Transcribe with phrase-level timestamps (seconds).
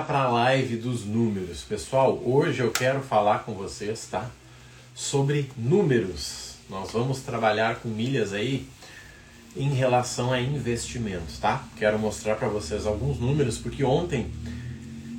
[0.00, 1.62] para a live dos números.
[1.62, 4.30] Pessoal, hoje eu quero falar com vocês, tá?
[4.94, 6.54] Sobre números.
[6.70, 8.66] Nós vamos trabalhar com milhas aí
[9.54, 11.64] em relação a investimentos, tá?
[11.76, 14.30] Quero mostrar para vocês alguns números porque ontem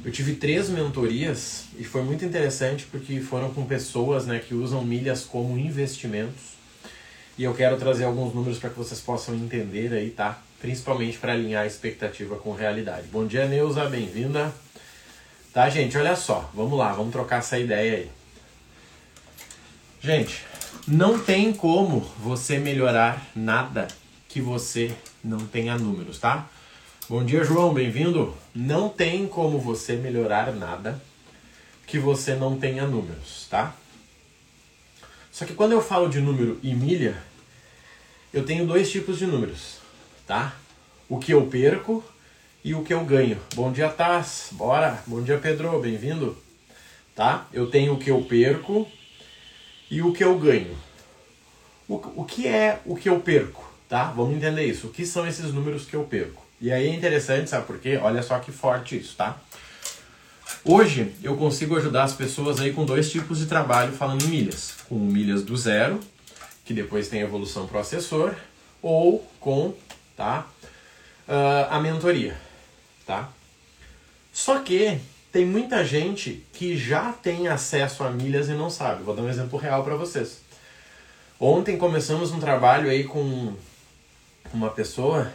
[0.03, 4.83] eu tive três mentorias e foi muito interessante porque foram com pessoas, né, que usam
[4.83, 6.53] milhas como investimentos.
[7.37, 10.41] E eu quero trazer alguns números para que vocês possam entender aí, tá?
[10.63, 13.07] Principalmente para alinhar a expectativa com a realidade.
[13.11, 14.49] Bom dia, Neuza, bem-vinda.
[15.53, 15.97] Tá, gente?
[15.97, 18.11] Olha só, vamos lá, vamos trocar essa ideia aí.
[19.99, 20.41] Gente,
[20.87, 23.89] não tem como você melhorar nada
[24.29, 26.47] que você não tenha números, tá?
[27.09, 28.33] Bom dia, João, bem-vindo.
[28.55, 30.97] Não tem como você melhorar nada
[31.85, 33.75] que você não tenha números, tá?
[35.29, 37.21] Só que quando eu falo de número e milha,
[38.33, 39.82] eu tenho dois tipos de números,
[40.25, 40.55] tá?
[41.09, 42.03] O que eu perco
[42.63, 43.39] e o que eu ganho.
[43.55, 44.47] Bom dia, Taz.
[44.51, 45.03] Bora.
[45.05, 45.79] Bom dia, Pedro.
[45.79, 46.37] Bem-vindo.
[47.15, 47.45] Tá?
[47.51, 48.87] Eu tenho o que eu perco
[49.91, 50.75] e o que eu ganho.
[51.87, 53.71] O, o que é o que eu perco?
[53.89, 54.05] Tá?
[54.05, 54.87] Vamos entender isso.
[54.87, 56.43] O que são esses números que eu perco?
[56.59, 57.99] E aí é interessante, sabe por quê?
[58.01, 59.37] Olha só que forte isso, tá?
[60.63, 64.75] Hoje eu consigo ajudar as pessoas aí com dois tipos de trabalho falando milhas.
[64.87, 65.99] Com milhas do zero,
[66.63, 68.33] que depois tem evolução pro assessor,
[68.81, 69.73] ou com
[70.15, 70.47] tá,
[71.27, 72.35] uh, a mentoria
[73.05, 73.29] tá?
[74.31, 74.99] Só que
[75.31, 79.03] tem muita gente que já tem acesso a milhas e não sabe.
[79.03, 80.41] Vou dar um exemplo real para vocês.
[81.39, 83.53] Ontem começamos um trabalho aí com
[84.53, 85.31] uma pessoa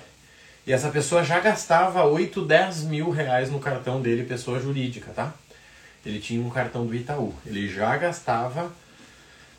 [0.67, 5.33] e essa pessoa já gastava 8, 10 mil reais no cartão dele, pessoa jurídica, tá?
[6.05, 7.35] Ele tinha um cartão do Itaú.
[7.45, 8.71] Ele já gastava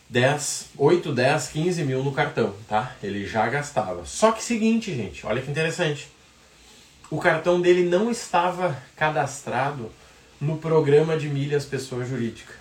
[0.09, 2.95] 10, 8, 10, 15 mil no cartão, tá?
[3.01, 4.05] Ele já gastava.
[4.05, 6.09] Só que seguinte, gente, olha que interessante
[7.09, 9.91] o cartão dele não estava cadastrado
[10.39, 12.53] no programa de milhas pessoa jurídica.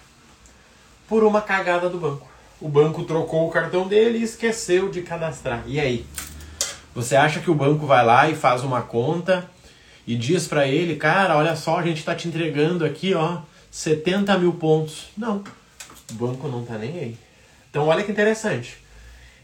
[1.07, 2.27] Por uma cagada do banco.
[2.61, 5.63] O banco trocou o cartão dele e esqueceu de cadastrar.
[5.67, 6.07] E aí?
[6.95, 9.49] Você acha que o banco vai lá e faz uma conta
[10.07, 14.37] e diz para ele, cara, olha só, a gente está te entregando aqui, ó, 70
[14.39, 15.11] mil pontos.
[15.17, 15.45] Não,
[16.11, 17.19] o banco não tá nem aí.
[17.71, 18.79] Então olha que interessante.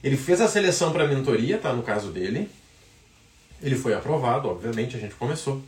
[0.03, 2.51] Ele fez a seleção para mentoria, tá no caso dele,
[3.63, 5.63] ele foi aprovado, obviamente, a gente começou.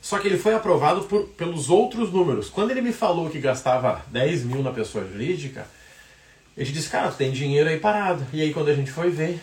[0.00, 2.50] Só que ele foi aprovado por, pelos outros números.
[2.50, 5.64] Quando ele me falou que gastava 10 mil na pessoa jurídica,
[6.56, 8.26] ele disse, cara, tem dinheiro aí parado.
[8.32, 9.40] E aí quando a gente foi ver,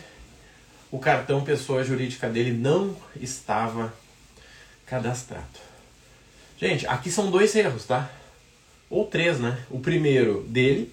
[0.90, 3.94] o cartão pessoa jurídica dele não estava
[4.84, 5.46] cadastrado.
[6.58, 8.10] Gente, aqui são dois erros, tá?
[8.90, 9.64] Ou três, né?
[9.70, 10.92] O primeiro dele,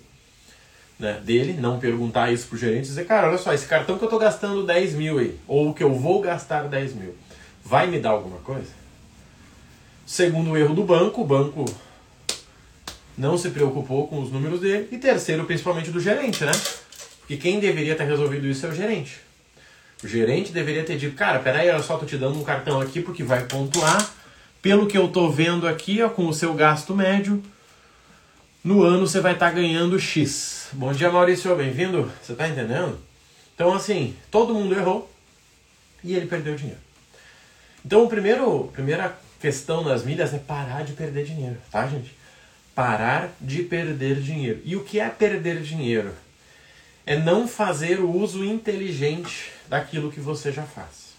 [1.00, 4.04] né, dele, não perguntar isso pro gerente e dizer, cara, olha só, esse cartão que
[4.04, 7.16] eu tô gastando 10 mil aí, ou que eu vou gastar 10 mil,
[7.64, 8.72] vai me dar alguma coisa?
[10.06, 11.66] Segundo erro do banco, o banco
[13.18, 14.88] não se preocupou com os números dele.
[14.92, 16.52] E terceiro, principalmente do gerente, né?
[17.20, 19.18] Porque quem deveria ter resolvido isso é o gerente.
[20.04, 23.02] O gerente deveria ter dito, cara, peraí, olha só, tô te dando um cartão aqui
[23.02, 24.14] porque vai pontuar.
[24.62, 27.42] Pelo que eu tô vendo aqui, ó, com o seu gasto médio,
[28.68, 30.68] no ano você vai estar tá ganhando X.
[30.74, 32.12] Bom dia, Maurício, bem-vindo.
[32.22, 33.00] Você está entendendo?
[33.56, 35.10] Então, assim, todo mundo errou
[36.04, 36.82] e ele perdeu dinheiro.
[37.86, 42.14] Então, a primeira questão nas milhas é parar de perder dinheiro, tá, gente?
[42.76, 44.62] Parar de perder dinheiro.
[44.66, 46.14] E o que é perder dinheiro?
[47.06, 51.14] É não fazer o uso inteligente daquilo que você já faz.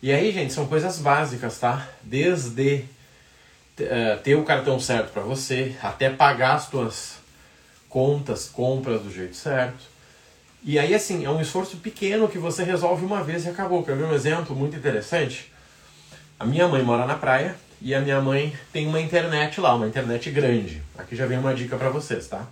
[0.00, 1.88] E aí, gente, são coisas básicas, tá?
[2.04, 2.84] Desde
[3.84, 7.16] uh, ter o cartão certo para você, até pagar as tuas
[7.88, 9.96] contas, compras do jeito certo.
[10.62, 13.84] E aí, assim, é um esforço pequeno que você resolve uma vez e acabou.
[13.84, 15.52] Quer ver um exemplo muito interessante?
[16.38, 19.86] A minha mãe mora na praia e a minha mãe tem uma internet lá, uma
[19.86, 20.82] internet grande.
[20.98, 22.46] Aqui já vem uma dica para vocês, tá?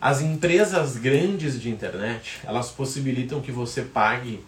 [0.00, 4.44] As empresas grandes de internet, elas possibilitam que você pague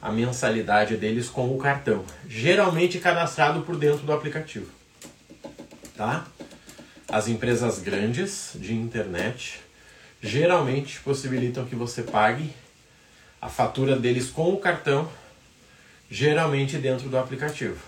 [0.00, 4.83] a mensalidade deles com o cartão, geralmente cadastrado por dentro do aplicativo
[5.96, 6.24] tá?
[7.08, 9.60] As empresas grandes de internet
[10.22, 12.50] geralmente possibilitam que você pague
[13.40, 15.08] a fatura deles com o cartão,
[16.10, 17.78] geralmente dentro do aplicativo.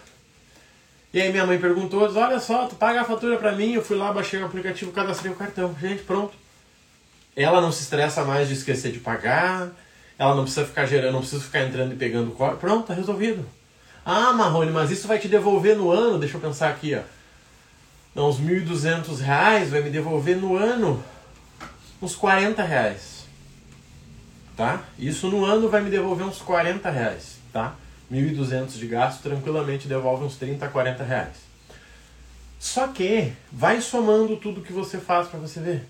[1.13, 3.97] E aí minha mãe perguntou, olha só, tu paga a fatura para mim, eu fui
[3.97, 5.75] lá, baixei o aplicativo, cadastrei o cartão.
[5.81, 6.35] Gente, pronto.
[7.35, 9.71] Ela não se estressa mais de esquecer de pagar,
[10.19, 12.59] ela não precisa ficar gerando, não precisa ficar entrando e pegando código.
[12.59, 13.47] Pronto, tá resolvido.
[14.05, 17.16] Ah, Marrone, mas isso vai te devolver no ano, deixa eu pensar aqui, ó
[18.17, 21.05] não, uns 1.200 reais vai me devolver no ano
[22.01, 23.27] uns 40 reais.
[24.57, 24.85] Tá?
[24.99, 27.37] Isso no ano vai me devolver uns 40 reais.
[27.53, 27.77] Tá?
[28.11, 31.37] 1.200 de gasto tranquilamente devolve uns 30, 40 reais.
[32.59, 35.87] Só que vai somando tudo que você faz para você ver.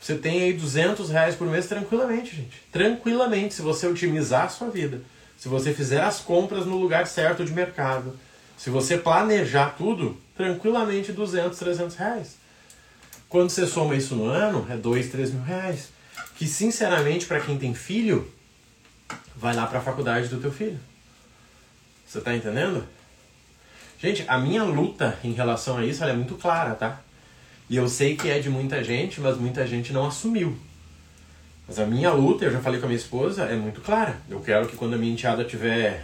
[0.00, 2.60] Você tem aí 200 reais por mês tranquilamente, gente.
[2.72, 5.00] Tranquilamente, se você otimizar a sua vida.
[5.38, 8.18] Se você fizer as compras no lugar certo de mercado.
[8.58, 12.36] Se você planejar tudo, tranquilamente 200, 300 reais.
[13.28, 15.90] Quando você soma isso no ano, é 2, 3 mil reais.
[16.36, 18.32] Que, sinceramente, para quem tem filho,
[19.36, 20.80] vai lá para a faculdade do teu filho.
[22.06, 22.86] Você está entendendo?
[24.00, 27.02] Gente, a minha luta em relação a isso é muito clara, tá?
[27.68, 30.58] E eu sei que é de muita gente, mas muita gente não assumiu.
[31.68, 34.16] Mas a minha luta, eu já falei com a minha esposa, é muito clara.
[34.28, 36.02] Eu quero que quando a minha enteada tiver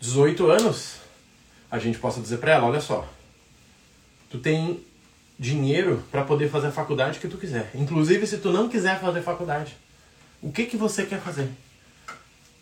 [0.00, 0.96] 18 anos,
[1.70, 3.06] a gente possa dizer para ela, olha só,
[4.30, 4.84] tu tem
[5.38, 7.70] dinheiro para poder fazer a faculdade que tu quiser.
[7.74, 9.76] Inclusive se tu não quiser fazer faculdade,
[10.42, 11.48] o que que você quer fazer?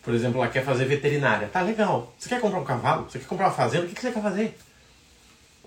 [0.03, 1.49] Por exemplo, ela quer fazer veterinária.
[1.49, 2.13] Tá legal.
[2.17, 3.09] Você quer comprar um cavalo?
[3.09, 3.85] Você quer comprar uma fazenda?
[3.85, 4.57] O que, que você quer fazer?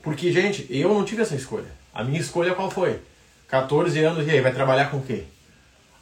[0.02, 1.70] Porque, gente, eu não tive essa escolha.
[1.93, 3.00] A minha escolha qual foi?
[3.49, 5.25] 14 anos, e aí, vai trabalhar com o quê?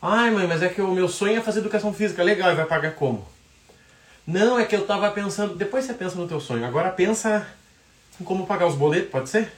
[0.00, 2.22] Ai, mãe, mas é que o meu sonho é fazer educação física.
[2.22, 3.26] Legal, e vai pagar como?
[4.24, 5.56] Não, é que eu tava pensando.
[5.56, 6.64] Depois você pensa no teu sonho.
[6.64, 7.44] Agora pensa
[8.20, 9.50] em como pagar os boletos, pode ser?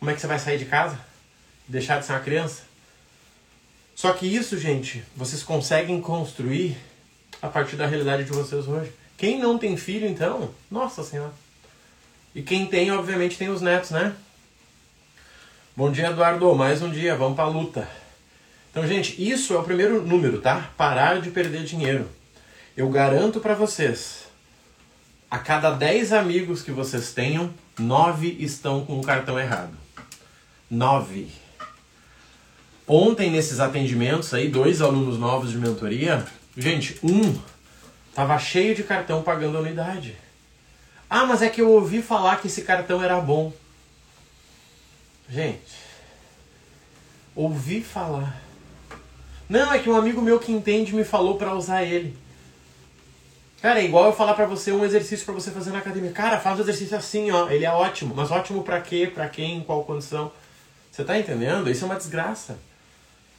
[0.00, 0.98] Como é que você vai sair de casa?
[1.68, 2.62] Deixar de ser uma criança?
[3.94, 6.74] Só que isso, gente, vocês conseguem construir
[7.42, 8.90] a partir da realidade de vocês hoje.
[9.18, 11.34] Quem não tem filho, então, nossa senhora.
[12.34, 14.14] E quem tem, obviamente, tem os netos, né?
[15.76, 16.54] Bom dia, Eduardo.
[16.54, 17.86] Mais um dia, vamos pra luta.
[18.70, 20.70] Então, gente, isso é o primeiro número, tá?
[20.78, 22.08] Parar de perder dinheiro.
[22.74, 24.24] Eu garanto para vocês,
[25.30, 29.76] a cada 10 amigos que vocês tenham, 9 estão com o cartão errado.
[30.70, 31.28] 9.
[32.86, 36.26] Ontem, nesses atendimentos aí, dois alunos novos de mentoria,
[36.56, 37.40] Gente, um
[38.14, 40.16] tava cheio de cartão pagando anuidade.
[41.08, 43.52] Ah, mas é que eu ouvi falar que esse cartão era bom.
[45.28, 45.72] Gente,
[47.34, 48.40] ouvi falar.
[49.48, 52.16] Não, é que um amigo meu que entende me falou para usar ele.
[53.62, 56.12] Cara, é igual eu falar para você um exercício para você fazer na academia.
[56.12, 57.48] Cara, faz o exercício assim, ó.
[57.48, 58.14] Ele é ótimo.
[58.14, 59.10] Mas ótimo para quê?
[59.12, 59.58] Para quem?
[59.58, 60.32] Em qual condição?
[60.90, 61.70] Você tá entendendo?
[61.70, 62.58] Isso é uma desgraça.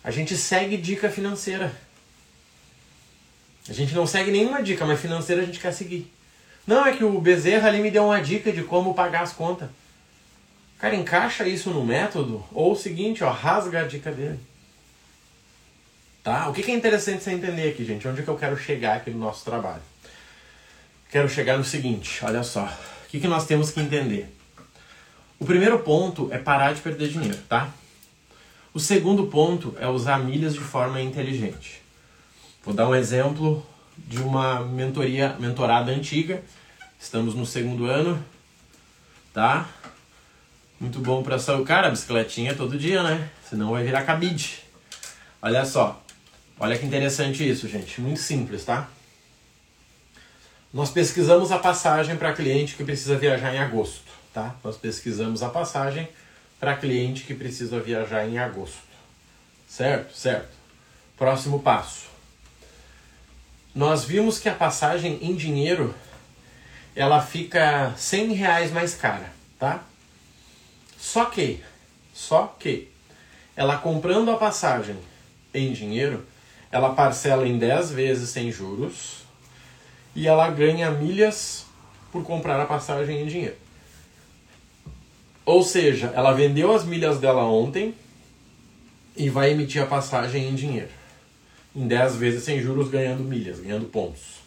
[0.04, 1.72] A gente segue dica financeira.
[3.70, 6.12] A gente não segue nenhuma dica, mas financeira a gente quer seguir.
[6.66, 9.70] Não, é que o Bezerra ali me deu uma dica de como pagar as contas.
[10.80, 14.40] Cara, encaixa isso no método, ou o seguinte, ó, rasga a dica dele.
[16.24, 16.50] Tá?
[16.50, 18.08] O que, é interessante você entender aqui, gente?
[18.08, 19.82] Onde é que eu quero chegar aqui no nosso trabalho?
[21.10, 22.66] Quero chegar no seguinte, olha só.
[22.66, 24.28] O que, que nós temos que entender?
[25.42, 27.72] O primeiro ponto é parar de perder dinheiro, tá?
[28.76, 31.82] O segundo ponto é usar milhas de forma inteligente.
[32.64, 33.66] Vou dar um exemplo
[33.98, 36.44] de uma mentoria, mentorada antiga.
[37.00, 38.24] Estamos no segundo ano,
[39.34, 39.68] tá?
[40.80, 41.64] Muito bom para sair.
[41.64, 43.28] Cara, a bicicletinha é todo dia, né?
[43.50, 44.60] Senão vai virar cabide.
[45.42, 46.04] Olha só.
[46.60, 48.00] Olha que interessante isso, gente.
[48.00, 48.88] Muito simples, tá?
[50.72, 54.56] Nós pesquisamos a passagem para cliente que precisa viajar em agosto, tá?
[54.64, 56.08] Nós pesquisamos a passagem
[56.60, 58.82] para cliente que precisa viajar em agosto.
[59.68, 60.16] Certo?
[60.16, 60.50] Certo.
[61.18, 62.12] Próximo passo
[63.74, 65.96] nós vimos que a passagem em dinheiro
[66.94, 69.82] ela fica 100 reais mais cara, tá?
[71.00, 71.64] Só que,
[72.14, 72.90] só que,
[73.56, 74.98] ela comprando a passagem
[75.54, 76.26] em dinheiro,
[76.70, 79.24] ela parcela em 10 vezes sem juros
[80.14, 81.66] e ela ganha milhas
[82.12, 83.58] por comprar a passagem em dinheiro.
[85.46, 87.94] Ou seja, ela vendeu as milhas dela ontem
[89.16, 91.02] e vai emitir a passagem em dinheiro
[91.76, 94.42] em 10 vezes sem juros ganhando milhas, ganhando pontos.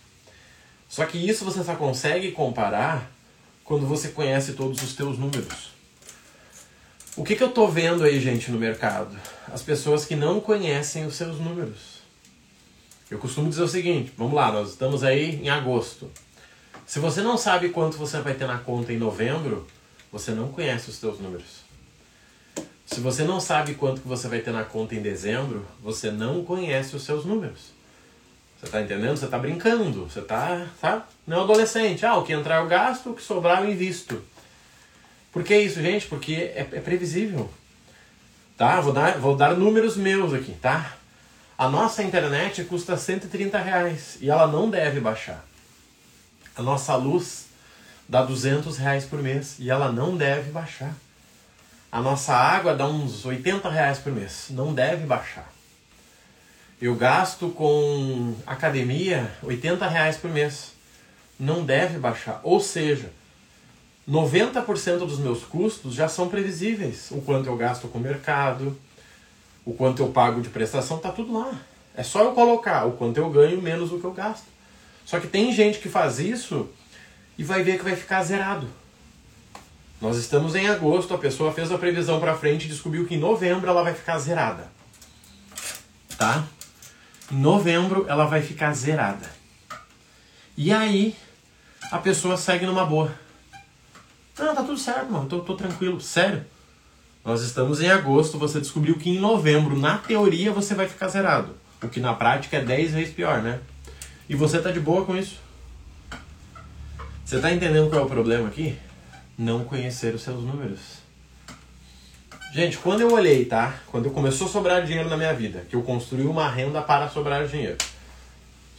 [0.89, 3.11] Só que isso você só consegue comparar
[3.65, 5.73] quando você conhece todos os teus números.
[7.17, 9.17] O que, que eu estou vendo aí, gente, no mercado?
[9.53, 12.03] As pessoas que não conhecem os seus números.
[13.11, 16.11] Eu costumo dizer o seguinte, vamos lá, nós estamos aí em agosto.
[16.87, 19.67] Se você não sabe quanto você vai ter na conta em novembro,
[20.15, 21.65] você não conhece os seus números.
[22.87, 26.45] Se você não sabe quanto que você vai ter na conta em dezembro, você não
[26.45, 27.73] conhece os seus números.
[28.57, 29.17] Você está entendendo?
[29.17, 30.09] Você está brincando.
[30.09, 31.03] Você está, sabe?
[31.27, 32.07] Não é adolescente.
[32.07, 34.23] Ah, o que entrar eu gasto, o que sobrar eu invisto.
[35.33, 36.07] Por que isso, gente?
[36.07, 37.51] Porque é, é previsível.
[38.57, 38.81] Tá?
[38.81, 40.97] Vou dar, vou dar números meus aqui, tá?
[41.59, 45.45] A nossa internet custa 130 reais e ela não deve baixar.
[46.55, 47.44] A nossa luz
[48.09, 50.95] dá 200 reais por mês e ela não deve baixar.
[51.91, 55.53] A nossa água dá uns 80 reais por mês, não deve baixar.
[56.81, 60.73] Eu gasto com academia 80 reais por mês,
[61.39, 62.41] não deve baixar.
[62.43, 63.11] Ou seja,
[64.09, 67.11] 90% dos meus custos já são previsíveis.
[67.11, 68.77] O quanto eu gasto com o mercado,
[69.65, 71.59] o quanto eu pago de prestação, tá tudo lá.
[71.97, 74.47] É só eu colocar o quanto eu ganho menos o que eu gasto.
[75.07, 76.69] Só que tem gente que faz isso
[77.39, 78.69] e vai ver que vai ficar zerado.
[80.01, 83.19] Nós estamos em agosto, a pessoa fez a previsão para frente e descobriu que em
[83.19, 84.71] novembro ela vai ficar zerada.
[86.19, 86.45] Tá?
[87.33, 89.31] Em novembro ela vai ficar zerada.
[90.57, 91.17] E aí
[91.91, 93.13] a pessoa segue numa boa.
[94.39, 96.01] Não, tá tudo certo, mano, tô, tô tranquilo.
[96.01, 96.45] Sério?
[97.25, 101.57] Nós estamos em agosto, você descobriu que em novembro, na teoria, você vai ficar zerado.
[101.83, 103.61] O que na prática é 10 vezes pior, né?
[104.29, 105.41] E você tá de boa com isso?
[107.35, 108.79] Você tá entendendo qual é o problema aqui?
[109.37, 110.79] Não conhecer os seus números.
[112.53, 113.81] Gente, quando eu olhei, tá?
[113.89, 117.45] Quando começou a sobrar dinheiro na minha vida, que eu construí uma renda para sobrar
[117.49, 117.77] dinheiro.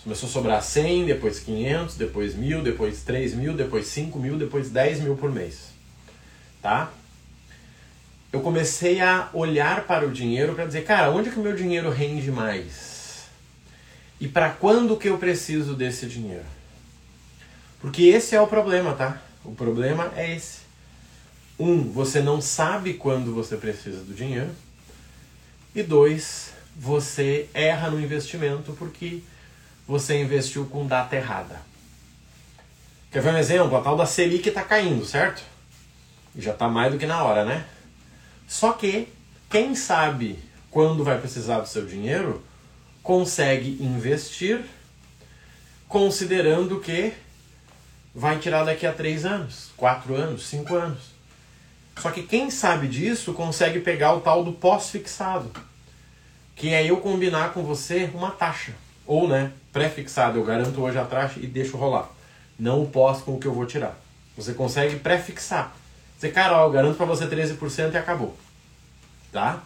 [0.01, 4.69] Começou a sobrar 100, depois 500, depois 1.000, depois 3 mil, depois 5 mil, depois
[4.69, 5.71] 10 mil por mês.
[6.62, 6.93] Tá?
[8.31, 11.89] Eu comecei a olhar para o dinheiro para dizer, cara, onde que o meu dinheiro
[11.89, 13.25] rende mais?
[14.17, 16.54] E para quando que eu preciso desse dinheiro?
[17.85, 19.21] Porque esse é o problema, tá?
[19.43, 20.61] O problema é esse.
[21.59, 24.49] Um, você não sabe quando você precisa do dinheiro.
[25.75, 29.21] E dois, você erra no investimento porque
[29.87, 31.61] você investiu com data errada.
[33.11, 33.77] Quer ver um exemplo?
[33.77, 35.43] A tal da Selic está caindo, certo?
[36.35, 37.67] Já está mais do que na hora, né?
[38.47, 39.09] Só que
[39.47, 40.39] quem sabe
[40.71, 42.43] quando vai precisar do seu dinheiro
[43.03, 44.65] consegue investir
[45.87, 47.13] considerando que
[48.15, 51.13] vai tirar daqui a três anos, quatro anos, cinco anos.
[51.98, 55.51] Só que quem sabe disso consegue pegar o tal do pós-fixado,
[56.55, 58.74] que é eu combinar com você uma taxa.
[59.05, 62.10] Ou, né, pré-fixado, eu garanto hoje a taxa e deixo rolar.
[62.57, 64.00] Não o pós com o que eu vou tirar.
[64.38, 65.74] Você consegue pré-fixar.
[66.17, 68.36] Você, cara, ó, eu garanto para você 13% e acabou.
[69.31, 69.62] Tá?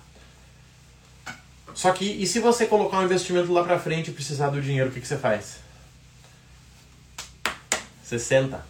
[1.76, 4.90] Só que, e se você colocar um investimento lá pra frente e precisar do dinheiro,
[4.90, 5.60] o que, que você faz?
[8.10, 8.66] Você senta.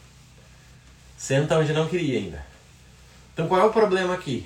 [1.17, 2.45] Senta onde não queria ainda.
[3.33, 4.45] Então qual é o problema aqui?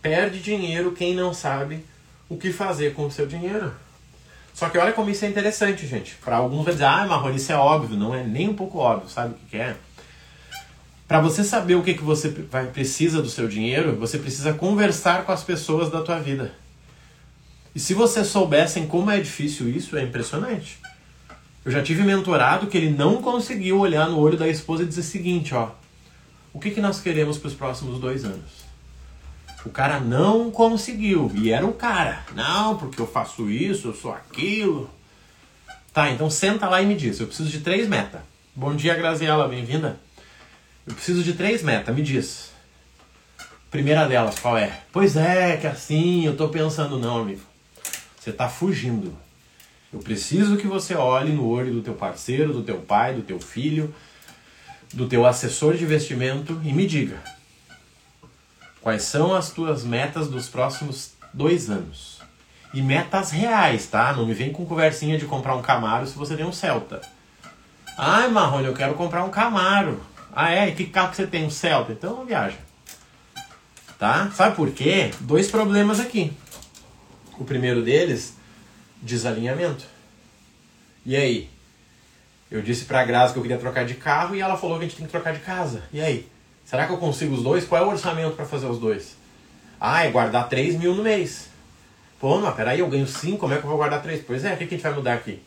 [0.00, 1.84] Perde dinheiro quem não sabe
[2.26, 3.74] o que fazer com o seu dinheiro.
[4.54, 6.14] Só que olha como isso é interessante, gente.
[6.24, 7.98] Para alguns vai dizer, ah, Marrone, isso é óbvio.
[7.98, 9.76] Não é nem um pouco óbvio, sabe o que, que é?
[11.06, 15.26] Para você saber o que, que você vai, precisa do seu dinheiro, você precisa conversar
[15.26, 16.50] com as pessoas da tua vida.
[17.74, 20.78] E se vocês soubessem como é difícil isso, é impressionante.
[21.64, 25.00] Eu já tive mentorado que ele não conseguiu olhar no olho da esposa e dizer
[25.00, 25.70] o seguinte, ó.
[26.52, 28.64] O que, que nós queremos para os próximos dois anos?
[29.64, 31.32] O cara não conseguiu.
[31.34, 32.22] E era o cara.
[32.34, 34.90] Não, porque eu faço isso, eu sou aquilo.
[35.92, 37.18] Tá, então senta lá e me diz.
[37.18, 38.20] Eu preciso de três metas.
[38.54, 39.98] Bom dia, Graziela, bem-vinda.
[40.86, 42.52] Eu preciso de três metas, me diz.
[43.70, 44.80] Primeira delas, qual é?
[44.92, 47.40] Pois é, que assim, eu tô pensando, não, amigo.
[48.20, 49.23] Você tá fugindo.
[49.94, 53.38] Eu preciso que você olhe no olho do teu parceiro, do teu pai, do teu
[53.38, 53.94] filho,
[54.92, 57.22] do teu assessor de investimento e me diga
[58.80, 62.20] Quais são as tuas metas dos próximos dois anos?
[62.74, 64.12] E metas reais, tá?
[64.12, 67.00] Não me vem com conversinha de comprar um Camaro se você tem um Celta.
[67.96, 70.02] Ai, Marrone, eu quero comprar um Camaro.
[70.34, 70.68] Ah, é?
[70.68, 71.44] E que carro que você tem?
[71.44, 71.92] Um Celta?
[71.92, 72.58] Então não viaja.
[73.96, 74.28] Tá?
[74.34, 75.12] Sabe por quê?
[75.20, 76.32] Dois problemas aqui.
[77.38, 78.36] O primeiro deles,
[79.04, 79.84] desalinhamento.
[81.04, 81.50] E aí?
[82.50, 84.88] Eu disse pra Graça que eu queria trocar de carro e ela falou que a
[84.88, 85.82] gente tem que trocar de casa.
[85.92, 86.28] E aí?
[86.64, 87.66] Será que eu consigo os dois?
[87.66, 89.16] Qual é o orçamento para fazer os dois?
[89.78, 91.48] Ah, é guardar 3 mil no mês.
[92.18, 94.22] Pô, mas peraí, eu ganho 5, como é que eu vou guardar 3?
[94.26, 95.42] Pois é, o que, a gente vai mudar aqui?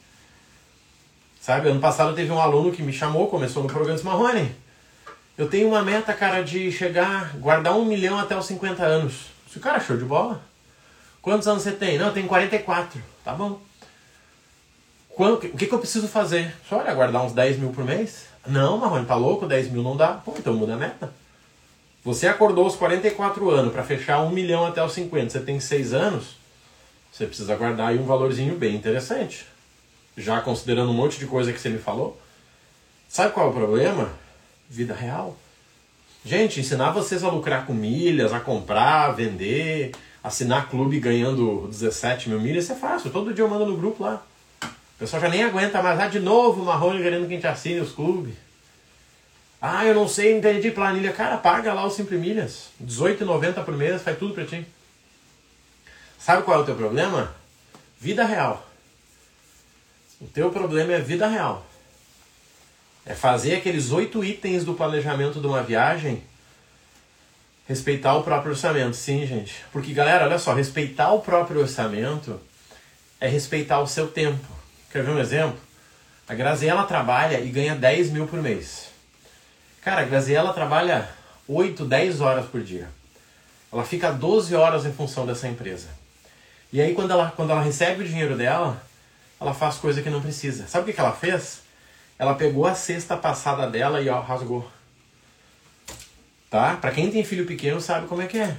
[1.41, 4.53] Sabe, ano passado teve um aluno que me chamou, começou no programa Marrone.
[5.37, 9.27] Eu tenho uma meta, cara, de chegar, guardar um milhão até os 50 anos.
[9.49, 10.46] Se o cara show de bola.
[11.21, 11.97] Quantos anos você tem?
[11.97, 13.01] Não, eu tenho 44.
[13.23, 13.59] Tá bom.
[15.09, 16.55] Quando, o que, que eu preciso fazer?
[16.69, 18.27] Só olha, guardar uns 10 mil por mês?
[18.45, 19.47] Não, Marrone, tá louco?
[19.47, 20.13] 10 mil não dá.
[20.13, 21.11] Pô, então muda a meta.
[22.03, 25.29] Você acordou aos 44 anos para fechar 1 milhão até os 50.
[25.29, 26.37] Você tem 6 anos,
[27.11, 29.45] você precisa guardar aí um valorzinho bem interessante.
[30.15, 32.17] Já considerando um monte de coisa que você me falou.
[33.09, 34.11] Sabe qual é o problema?
[34.69, 35.35] Vida real.
[36.23, 39.91] Gente, ensinar vocês a lucrar com milhas, a comprar, a vender,
[40.27, 43.09] assinar clube ganhando 17 mil milhas, isso é fácil.
[43.09, 44.21] Todo dia eu mando no grupo lá.
[44.61, 45.99] O pessoal já nem aguenta mais.
[45.99, 48.35] Ah, de novo o Marrone querendo que a gente assine os clubes.
[49.61, 51.13] Ah, eu não sei, entendi planilha.
[51.13, 52.69] Cara, paga lá os Simple Milhas.
[52.79, 54.65] R$18,90 por mês, faz tudo pra ti.
[56.19, 57.33] Sabe qual é o teu problema?
[57.99, 58.67] Vida real.
[60.19, 61.65] O teu problema é vida real.
[63.05, 66.21] É fazer aqueles oito itens do planejamento de uma viagem
[67.67, 68.95] respeitar o próprio orçamento.
[68.95, 69.65] Sim, gente.
[69.71, 72.39] Porque, galera, olha só, respeitar o próprio orçamento
[73.19, 74.47] é respeitar o seu tempo.
[74.91, 75.59] Quer ver um exemplo?
[76.27, 78.89] A Graziella trabalha e ganha 10 mil por mês.
[79.81, 81.09] Cara, a Graziella trabalha
[81.47, 82.89] 8, 10 horas por dia.
[83.71, 85.87] Ela fica 12 horas em função dessa empresa.
[86.71, 88.81] E aí, quando ela, quando ela recebe o dinheiro dela,
[89.39, 90.67] ela faz coisa que não precisa.
[90.67, 91.61] Sabe o que, que ela fez?
[92.19, 94.69] Ela pegou a cesta passada dela e ó, rasgou.
[96.49, 96.75] Tá?
[96.77, 98.55] Para quem tem filho pequeno sabe como é que é.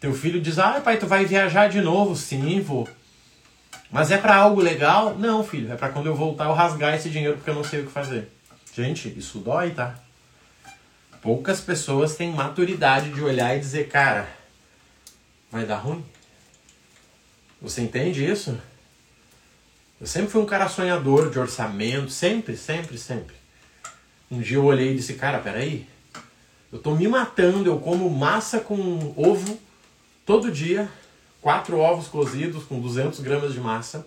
[0.00, 2.88] Teu filho diz: "Ah, pai, tu vai viajar de novo?" Sim, vou.
[3.90, 5.16] Mas é para algo legal?
[5.16, 7.80] Não, filho, é para quando eu voltar eu rasgar esse dinheiro porque eu não sei
[7.80, 8.28] o que fazer.
[8.74, 9.94] Gente, isso dói, tá?
[11.22, 14.28] Poucas pessoas têm maturidade de olhar e dizer, cara,
[15.50, 16.04] vai dar ruim.
[17.62, 18.60] Você entende isso?
[20.00, 23.36] Eu sempre fui um cara sonhador de orçamento, sempre, sempre, sempre.
[24.30, 25.86] Um dia eu olhei e disse, cara, peraí,
[26.74, 29.56] eu tô me matando, eu como massa com ovo
[30.26, 30.88] todo dia,
[31.40, 34.04] quatro ovos cozidos com 200 gramas de massa,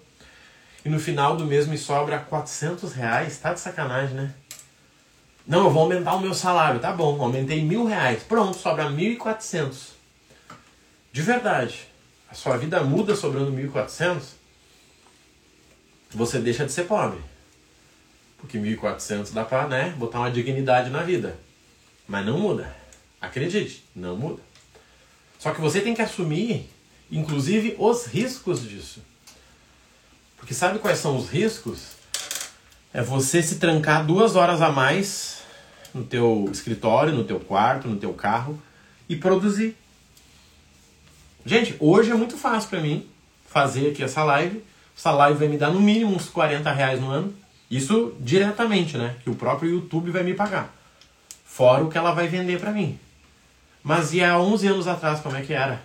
[0.84, 4.34] e no final do mês me sobra 400 reais, tá de sacanagem, né?
[5.48, 9.92] Não, eu vou aumentar o meu salário, tá bom, aumentei mil reais, pronto, sobra 1.400.
[11.14, 11.88] De verdade,
[12.30, 14.36] a sua vida muda sobrando 1.400?
[16.14, 17.20] você deixa de ser pobre.
[18.38, 21.47] Porque 1.400 dá para né, botar uma dignidade na vida.
[22.08, 22.76] Mas não muda.
[23.20, 24.42] Acredite, não muda.
[25.40, 26.70] Só que você tem que assumir,
[27.12, 29.02] inclusive, os riscos disso.
[30.38, 31.98] Porque sabe quais são os riscos?
[32.94, 35.42] É você se trancar duas horas a mais
[35.94, 38.62] no teu escritório, no teu quarto, no teu carro
[39.10, 39.76] e produzir.
[41.46, 43.08] Gente, hoje é muito fácil para mim
[43.48, 44.64] fazer aqui essa live
[44.98, 47.32] essa live vai me dar no mínimo uns 40 reais no ano.
[47.70, 49.16] Isso diretamente, né?
[49.24, 50.74] Que o próprio YouTube vai me pagar.
[51.58, 53.00] Fora o que ela vai vender para mim.
[53.82, 55.82] Mas e há 11 anos atrás, como é que era?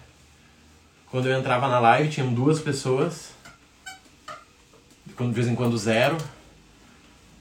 [1.10, 3.30] Quando eu entrava na live, tinham duas pessoas.
[5.06, 6.18] De vez em quando zero.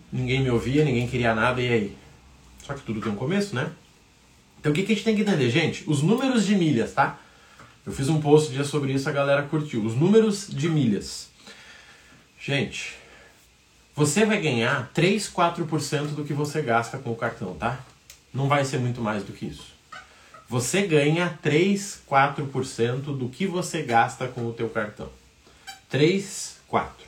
[0.10, 1.97] Ninguém me ouvia, ninguém queria nada, e aí?
[2.65, 3.69] Só que tudo tem um começo, né?
[4.62, 5.84] Então o que, a gente tem que entender, gente?
[5.86, 7.19] Os números de milhas, tá?
[7.86, 9.84] Eu fiz um post dia sobre isso, a galera curtiu.
[9.84, 11.27] Os números de milhas.
[12.39, 12.95] Gente,
[13.93, 17.77] você vai ganhar 3, 4% do que você gasta com o cartão, tá?
[18.33, 19.71] Não vai ser muito mais do que isso.
[20.47, 25.09] Você ganha 3, 4% do que você gasta com o teu cartão.
[25.89, 27.05] 3, 4.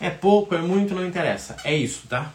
[0.00, 1.56] É pouco, é muito, não interessa.
[1.64, 2.32] É isso, tá?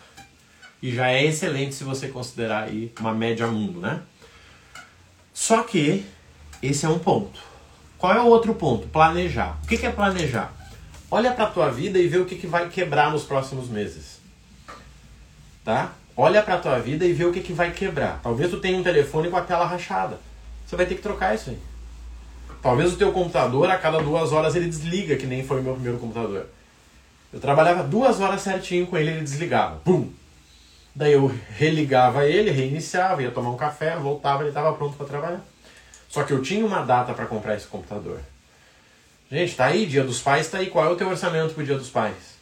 [0.82, 4.02] E já é excelente se você considerar aí uma média mundo, né?
[5.34, 6.06] Só que
[6.64, 7.40] esse é um ponto.
[7.98, 8.88] Qual é o outro ponto?
[8.88, 9.60] Planejar.
[9.64, 10.54] O que é planejar?
[11.12, 14.20] Olha para tua vida e vê o que, que vai quebrar nos próximos meses.
[15.64, 15.94] Tá?
[16.22, 18.20] Olha para tua vida e vê o que, que vai quebrar.
[18.22, 20.20] Talvez tu tenha um telefone com a tela rachada.
[20.68, 21.58] Você vai ter que trocar isso aí.
[22.62, 25.76] Talvez o teu computador, a cada duas horas, ele desliga, que nem foi o meu
[25.76, 26.48] primeiro computador.
[27.32, 29.78] Eu trabalhava duas horas certinho com ele, ele desligava.
[29.78, 30.12] Pum!
[30.94, 35.42] Daí eu religava ele, reiniciava, ia tomar um café, voltava, ele estava pronto para trabalhar.
[36.10, 38.20] Só que eu tinha uma data para comprar esse computador.
[39.32, 40.70] Gente, tá aí, dia dos pais tá aí.
[40.70, 42.39] Qual é o teu orçamento pro dia dos pais?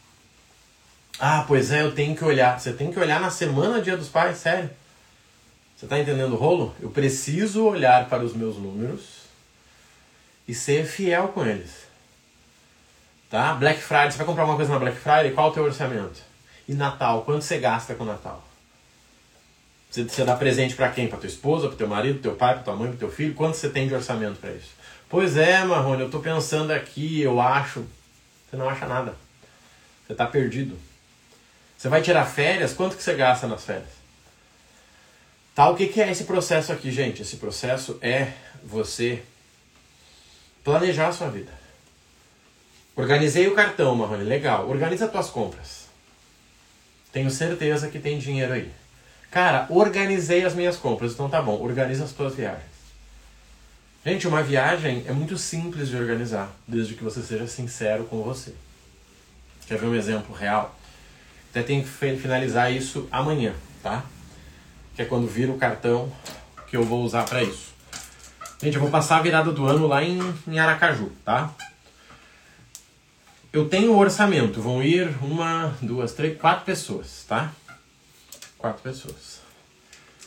[1.20, 2.60] Ah, pois é, eu tenho que olhar.
[2.60, 4.70] Você tem que olhar na semana dia dos pais, sério.
[5.76, 6.76] Você tá entendendo o rolo?
[6.80, 9.02] Eu preciso olhar para os meus números
[10.48, 11.86] e ser fiel com eles.
[13.30, 13.54] Tá?
[13.54, 16.22] Black Friday, você vai comprar uma coisa na Black Friday, qual é o teu orçamento?
[16.68, 18.44] E Natal, quanto você gasta com Natal?
[19.90, 21.08] Você, você dá presente para quem?
[21.08, 23.34] Para tua esposa, para teu marido, teu pai, para tua mãe, para teu filho?
[23.34, 24.70] Quanto você tem de orçamento para isso?
[25.10, 27.86] Pois é, Marrone, eu tô pensando aqui, eu acho.
[28.50, 29.16] Você não acha nada.
[30.06, 30.78] Você tá perdido.
[31.78, 32.74] Você vai tirar férias?
[32.74, 33.90] Quanto que você gasta nas férias?
[35.54, 37.22] Tá, o que, que é esse processo aqui, gente?
[37.22, 39.22] Esse processo é você
[40.64, 41.52] planejar a sua vida.
[42.96, 44.68] Organizei o cartão, Marrone, legal.
[44.68, 45.88] Organiza as tuas compras.
[47.12, 48.72] Tenho certeza que tem dinheiro aí.
[49.30, 51.62] Cara, organizei as minhas compras, então tá bom.
[51.62, 52.78] Organiza as tuas viagens.
[54.06, 58.54] Gente, uma viagem é muito simples de organizar, desde que você seja sincero com você.
[59.68, 60.76] Quer ver um exemplo real?
[61.58, 64.06] Até tem que finalizar isso amanhã, tá?
[64.96, 66.14] Que é quando vira o cartão
[66.70, 67.74] que eu vou usar para isso.
[68.62, 71.52] Gente, eu vou passar a virada do ano lá em, em Aracaju, tá?
[73.52, 77.52] Eu tenho um orçamento, vão ir uma, duas, três, quatro pessoas, tá?
[78.60, 79.42] Quatro pessoas.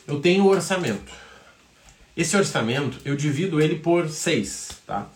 [0.08, 1.12] Eu tenho um orçamento.
[2.16, 5.06] Esse orçamento eu divido ele por seis, tá?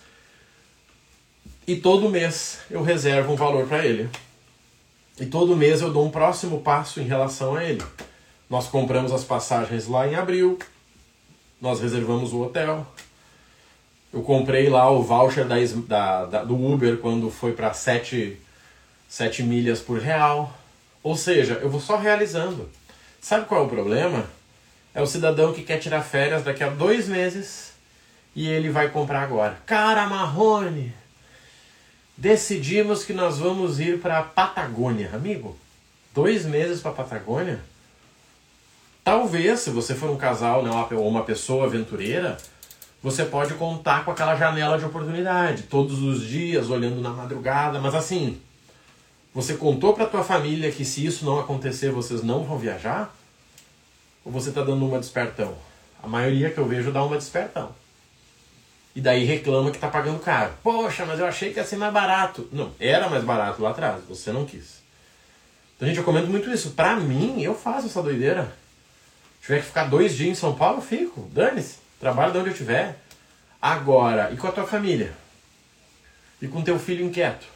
[1.66, 4.08] E todo mês eu reservo um valor para ele.
[5.18, 7.82] E todo mês eu dou um próximo passo em relação a ele.
[8.50, 10.58] Nós compramos as passagens lá em abril,
[11.60, 12.86] nós reservamos o hotel.
[14.12, 18.38] Eu comprei lá o voucher da, da, da do Uber quando foi para 7,
[19.08, 20.52] 7 milhas por real.
[21.02, 22.68] Ou seja, eu vou só realizando.
[23.20, 24.26] Sabe qual é o problema?
[24.94, 27.72] É o cidadão que quer tirar férias daqui a dois meses
[28.34, 29.58] e ele vai comprar agora.
[29.64, 30.92] Cara, Marrone,
[32.16, 35.56] decidimos que nós vamos ir para Patagônia, amigo.
[36.14, 37.60] Dois meses para Patagônia?
[39.02, 42.38] Talvez, se você for um casal né, ou uma pessoa aventureira,
[43.02, 47.94] você pode contar com aquela janela de oportunidade, todos os dias, olhando na madrugada, mas
[47.94, 48.40] assim,
[49.34, 53.14] você contou para tua família que se isso não acontecer, vocês não vão viajar?
[54.24, 55.54] Ou você está dando uma despertão?
[56.02, 57.74] A maioria que eu vejo dá uma despertão.
[58.94, 60.52] E daí reclama que está pagando caro.
[60.62, 62.48] Poxa, mas eu achei que ia ser mais barato.
[62.52, 64.82] Não, era mais barato lá atrás, você não quis.
[65.76, 66.70] Então, gente, eu comento muito isso.
[66.70, 68.44] Pra mim, eu faço essa doideira.
[69.40, 71.28] Se tiver que ficar dois dias em São Paulo, eu fico.
[71.32, 71.78] Dane-se.
[71.98, 72.96] Trabalho de onde eu estiver.
[73.60, 75.12] Agora, e com a tua família?
[76.40, 77.46] E com teu filho inquieto?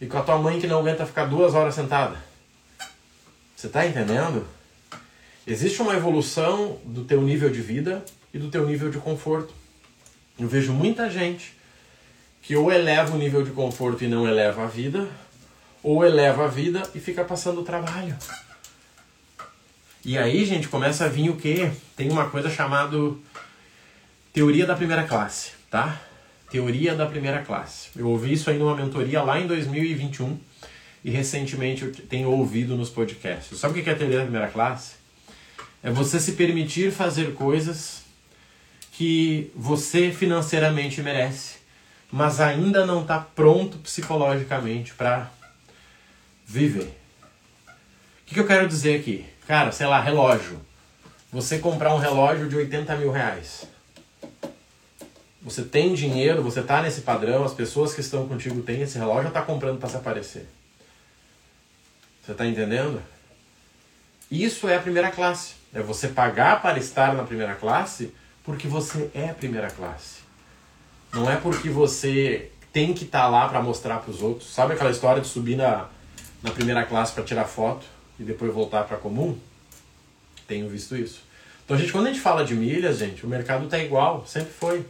[0.00, 2.16] E com a tua mãe que não aguenta ficar duas horas sentada?
[3.54, 4.46] Você está entendendo?
[5.46, 9.52] Existe uma evolução do teu nível de vida e do teu nível de conforto.
[10.38, 11.54] Eu vejo muita gente
[12.40, 15.08] que ou eleva o nível de conforto e não eleva a vida,
[15.82, 18.16] ou eleva a vida e fica passando trabalho.
[20.04, 21.70] E aí, gente, começa a vir o quê?
[21.96, 22.96] Tem uma coisa chamada
[24.32, 26.00] teoria da primeira classe, tá?
[26.50, 27.88] Teoria da primeira classe.
[27.94, 30.38] Eu ouvi isso aí numa mentoria lá em 2021
[31.04, 33.58] e recentemente eu tenho ouvido nos podcasts.
[33.58, 34.94] Sabe o que é a teoria da primeira classe?
[35.82, 38.01] É você se permitir fazer coisas
[38.92, 41.56] que você financeiramente merece,
[42.10, 45.30] mas ainda não está pronto psicologicamente para
[46.46, 46.94] viver.
[47.66, 49.26] O que, que eu quero dizer aqui?
[49.46, 50.60] Cara, sei lá, relógio.
[51.32, 53.66] Você comprar um relógio de 80 mil reais.
[55.40, 59.24] Você tem dinheiro, você está nesse padrão, as pessoas que estão contigo têm esse relógio
[59.24, 60.46] ou está comprando para se aparecer?
[62.22, 63.02] Você está entendendo?
[64.30, 65.54] Isso é a primeira classe.
[65.74, 70.20] É você pagar para estar na primeira classe porque você é primeira classe.
[71.12, 74.52] Não é porque você tem que estar tá lá para mostrar para os outros.
[74.52, 75.88] Sabe aquela história de subir na,
[76.42, 77.84] na primeira classe para tirar foto
[78.18, 79.38] e depois voltar para comum?
[80.48, 81.22] Tenho visto isso.
[81.64, 84.84] Então, gente, quando a gente fala de milhas, gente, o mercado tá igual, sempre foi.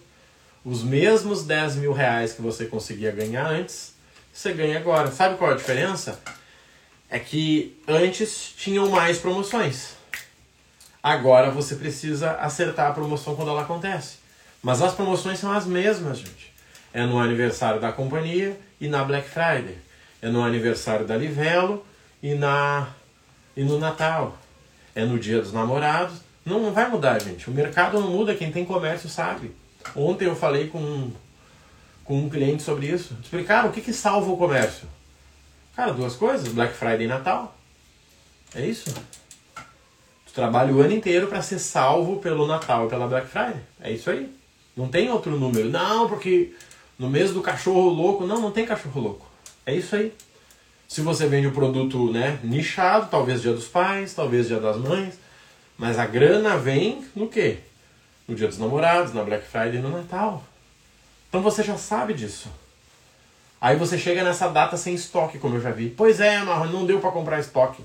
[0.64, 3.94] Os mesmos 10 mil reais que você conseguia ganhar antes,
[4.32, 5.10] você ganha agora.
[5.10, 6.20] Sabe qual é a diferença?
[7.10, 9.96] É que antes tinham mais promoções.
[11.02, 14.18] Agora você precisa acertar a promoção quando ela acontece.
[14.62, 16.52] Mas as promoções são as mesmas, gente.
[16.94, 19.76] É no aniversário da companhia e na Black Friday.
[20.20, 21.84] É no aniversário da Livelo
[22.22, 22.88] e, na,
[23.56, 24.38] e no Natal.
[24.94, 26.18] É no dia dos namorados.
[26.44, 27.50] Não, não vai mudar, gente.
[27.50, 29.52] O mercado não muda, quem tem comércio sabe.
[29.96, 31.10] Ontem eu falei com,
[32.04, 33.16] com um cliente sobre isso.
[33.20, 34.86] Explicaram o que, que salva o comércio.
[35.74, 37.56] Cara, duas coisas: Black Friday e Natal.
[38.54, 38.94] É isso.
[40.32, 43.60] Tu trabalha o ano inteiro para ser salvo pelo Natal e pela Black Friday.
[43.78, 44.34] É isso aí.
[44.74, 45.68] Não tem outro número.
[45.68, 46.54] Não, porque
[46.98, 48.26] no mês do cachorro louco.
[48.26, 49.30] Não, não tem cachorro louco.
[49.66, 50.10] É isso aí.
[50.88, 55.18] Se você vende um produto né, nichado, talvez dia dos pais, talvez dia das mães.
[55.76, 57.58] Mas a grana vem no quê?
[58.26, 60.42] No dia dos namorados, na Black Friday e no Natal.
[61.28, 62.48] Então você já sabe disso.
[63.60, 65.90] Aí você chega nessa data sem estoque, como eu já vi.
[65.90, 67.82] Pois é, mas não deu para comprar estoque.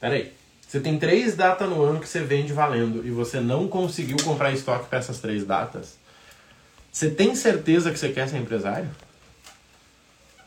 [0.00, 0.38] Peraí.
[0.70, 4.52] Você tem três datas no ano que você vende valendo e você não conseguiu comprar
[4.52, 5.98] estoque para essas três datas.
[6.92, 8.88] Você tem certeza que você quer ser empresário?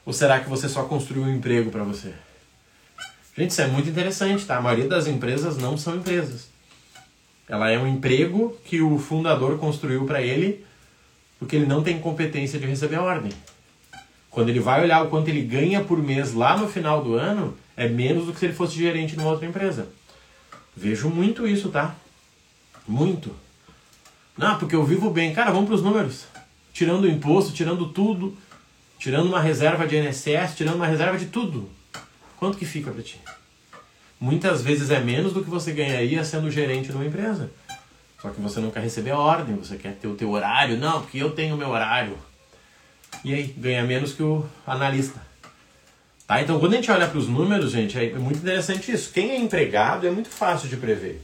[0.05, 2.13] Ou será que você só construiu um emprego para você?
[3.38, 4.55] Gente, isso é muito interessante, tá?
[4.55, 6.47] A maioria das empresas não são empresas.
[7.49, 10.65] Ela é um emprego que o fundador construiu para ele
[11.38, 13.33] porque ele não tem competência de receber a ordem.
[14.29, 17.57] Quando ele vai olhar o quanto ele ganha por mês lá no final do ano,
[17.75, 19.89] é menos do que se ele fosse gerente numa outra empresa.
[20.75, 21.95] Vejo muito isso, tá?
[22.88, 23.36] Muito.
[24.38, 25.33] Não, porque eu vivo bem.
[25.33, 26.25] Cara, vamos para os números.
[26.73, 28.36] Tirando o imposto, tirando tudo,
[28.97, 31.69] tirando uma reserva de INSS, tirando uma reserva de tudo.
[32.38, 33.19] Quanto que fica para ti?
[34.19, 37.51] Muitas vezes é menos do que você ganharia sendo gerente numa empresa.
[38.21, 40.77] Só que você não quer receber a ordem, você quer ter o teu horário.
[40.77, 42.17] Não, porque eu tenho o meu horário.
[43.23, 45.21] E aí, ganha menos que o analista.
[46.27, 46.41] Tá?
[46.41, 49.12] Então, quando a gente olha para os números, gente, é muito interessante isso.
[49.12, 51.21] Quem é empregado é muito fácil de prever.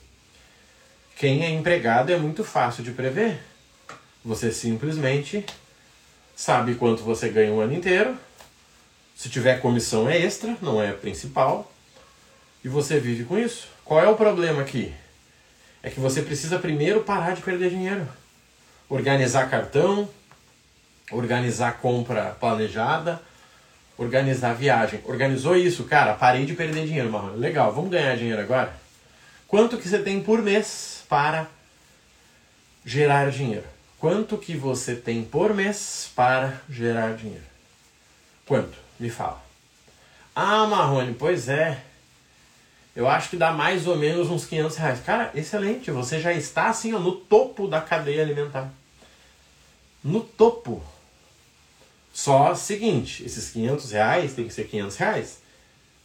[1.16, 3.40] Quem é empregado é muito fácil de prever.
[4.24, 5.46] Você simplesmente
[6.36, 8.18] sabe quanto você ganha o ano inteiro,
[9.14, 11.70] Se tiver comissão é extra, não é principal.
[12.64, 13.68] E você vive com isso.
[13.84, 14.94] Qual é o problema aqui?
[15.84, 18.08] É que você precisa primeiro parar de perder dinheiro.
[18.88, 20.10] Organizar cartão,
[21.12, 23.22] organizar compra planejada,
[24.00, 25.02] organizar viagem.
[25.04, 27.38] Organizou isso, cara, parei de perder dinheiro, Marrone.
[27.38, 28.74] Legal, vamos ganhar dinheiro agora?
[29.48, 31.48] Quanto que você tem por mês para
[32.86, 33.66] gerar dinheiro?
[34.00, 37.44] Quanto que você tem por mês para gerar dinheiro?
[38.46, 38.78] Quanto?
[38.98, 39.44] Me fala.
[40.34, 41.82] Ah, Marrone, pois é.
[42.96, 45.00] Eu acho que dá mais ou menos uns 500 reais.
[45.02, 45.92] Cara, excelente.
[45.92, 48.70] Você já está assim ó, no topo da cadeia alimentar.
[50.04, 50.82] No topo.
[52.20, 55.42] Só seguinte, esses 500 reais tem que ser 500 reais.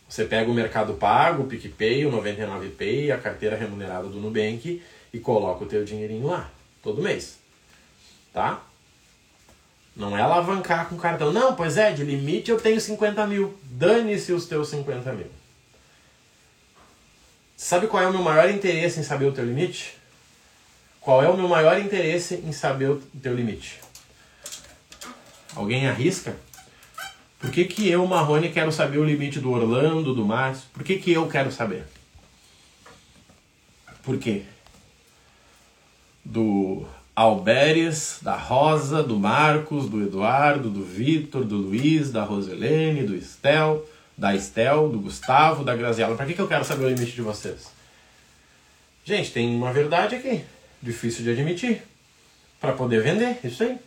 [0.09, 4.81] Você pega o Mercado Pago, o PicPay, o 99Pay, a carteira remunerada do Nubank
[5.13, 6.49] e coloca o teu dinheirinho lá,
[6.81, 7.37] todo mês.
[8.33, 8.63] Tá?
[9.97, 11.33] Não é alavancar com cartão.
[11.33, 13.59] Não, pois é, de limite eu tenho 50 mil.
[13.65, 15.27] Dane-se os teus 50 mil.
[17.57, 19.97] Sabe qual é o meu maior interesse em saber o teu limite?
[21.01, 23.84] Qual é o meu maior interesse em saber o teu limite?
[25.55, 26.37] Alguém arrisca?
[27.39, 30.65] Por que, que eu, Marrone, quero saber o limite do Orlando, do Márcio?
[30.73, 31.85] Por que, que eu quero saber?
[34.03, 34.43] Por quê?
[36.25, 43.15] Do Alberes, da Rosa, do Marcos, do Eduardo, do Vitor, do Luiz, da Roselene, do
[43.15, 43.87] Estel,
[44.17, 46.17] da Estel, do Gustavo, da Graziela.
[46.17, 47.67] Para que, que eu quero saber o limite de vocês?
[49.05, 50.43] Gente, tem uma verdade aqui,
[50.83, 51.83] difícil de admitir.
[52.59, 53.79] Para poder vender, isso aí.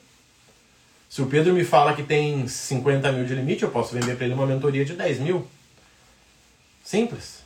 [1.10, 4.26] Se o Pedro me fala que tem 50 mil de limite, eu posso vender para
[4.26, 5.48] ele uma mentoria de 10 mil.
[6.84, 7.40] Simples.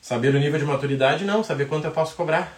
[0.00, 1.44] Saber o nível de maturidade, não.
[1.44, 2.56] Saber quanto eu posso cobrar.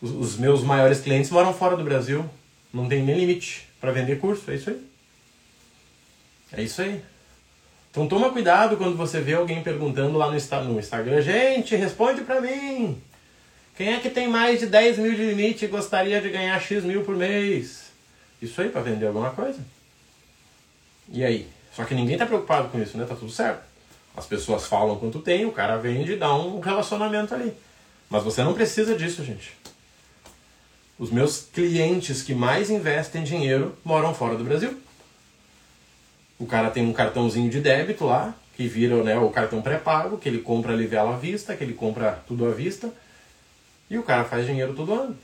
[0.00, 2.28] Os, os meus maiores clientes moram fora do Brasil.
[2.72, 4.50] Não tem nem limite para vender curso.
[4.50, 4.86] É isso aí.
[6.52, 7.02] É isso aí.
[7.90, 11.20] Então toma cuidado quando você vê alguém perguntando lá no, no Instagram.
[11.20, 13.00] Gente, responde para mim.
[13.76, 16.84] Quem é que tem mais de 10 mil de limite e gostaria de ganhar X
[16.84, 17.91] mil por mês?
[18.42, 19.60] Isso aí para vender alguma coisa.
[21.08, 21.48] E aí?
[21.72, 23.06] Só que ninguém tá preocupado com isso, né?
[23.06, 23.62] Tá tudo certo.
[24.16, 27.54] As pessoas falam quanto tem, o cara vende e dá um relacionamento ali.
[28.10, 29.56] Mas você não precisa disso, gente.
[30.98, 34.78] Os meus clientes que mais investem dinheiro moram fora do Brasil.
[36.38, 40.28] O cara tem um cartãozinho de débito lá, que vira né, o cartão pré-pago, que
[40.28, 42.92] ele compra livela à vista, que ele compra tudo à vista.
[43.88, 45.16] E o cara faz dinheiro todo ano.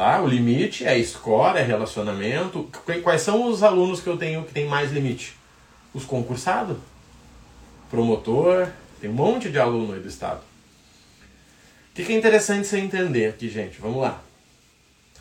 [0.00, 0.22] Tá?
[0.22, 2.70] O limite é score, é relacionamento.
[3.02, 5.36] Quais são os alunos que eu tenho que tem mais limite?
[5.92, 6.78] Os concursados,
[7.90, 10.40] promotor, tem um monte de aluno aí do estado.
[11.90, 13.78] O que, é interessante você entender aqui, gente?
[13.78, 14.22] Vamos lá.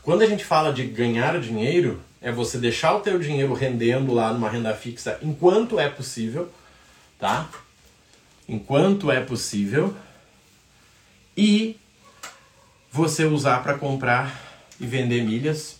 [0.02, 4.32] Quando a gente fala de ganhar dinheiro, é você deixar o teu dinheiro rendendo lá
[4.32, 6.50] numa renda fixa enquanto é possível,
[7.20, 7.50] tá?
[8.48, 9.94] Enquanto é possível.
[11.36, 11.76] E
[12.94, 14.48] você usar para comprar
[14.80, 15.80] e vender milhas.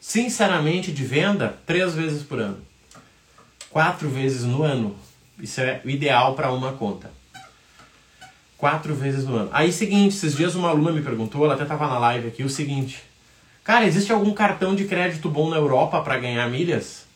[0.00, 2.58] Sinceramente, de venda, três vezes por ano.
[3.68, 4.96] Quatro vezes no ano.
[5.38, 7.10] Isso é o ideal para uma conta.
[8.56, 9.50] Quatro vezes no ano.
[9.52, 12.50] Aí, seguinte, esses dias uma aluna me perguntou, ela até estava na live aqui, o
[12.50, 13.02] seguinte.
[13.62, 17.06] Cara, existe algum cartão de crédito bom na Europa para ganhar milhas?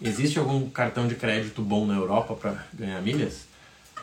[0.00, 3.46] Existe algum cartão de crédito bom na Europa para ganhar milhas?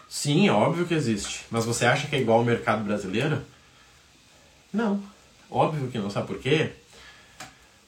[0.09, 1.45] Sim, é óbvio que existe.
[1.49, 3.41] Mas você acha que é igual ao mercado brasileiro?
[4.73, 5.01] Não.
[5.51, 6.71] Óbvio que não, sabe por quê?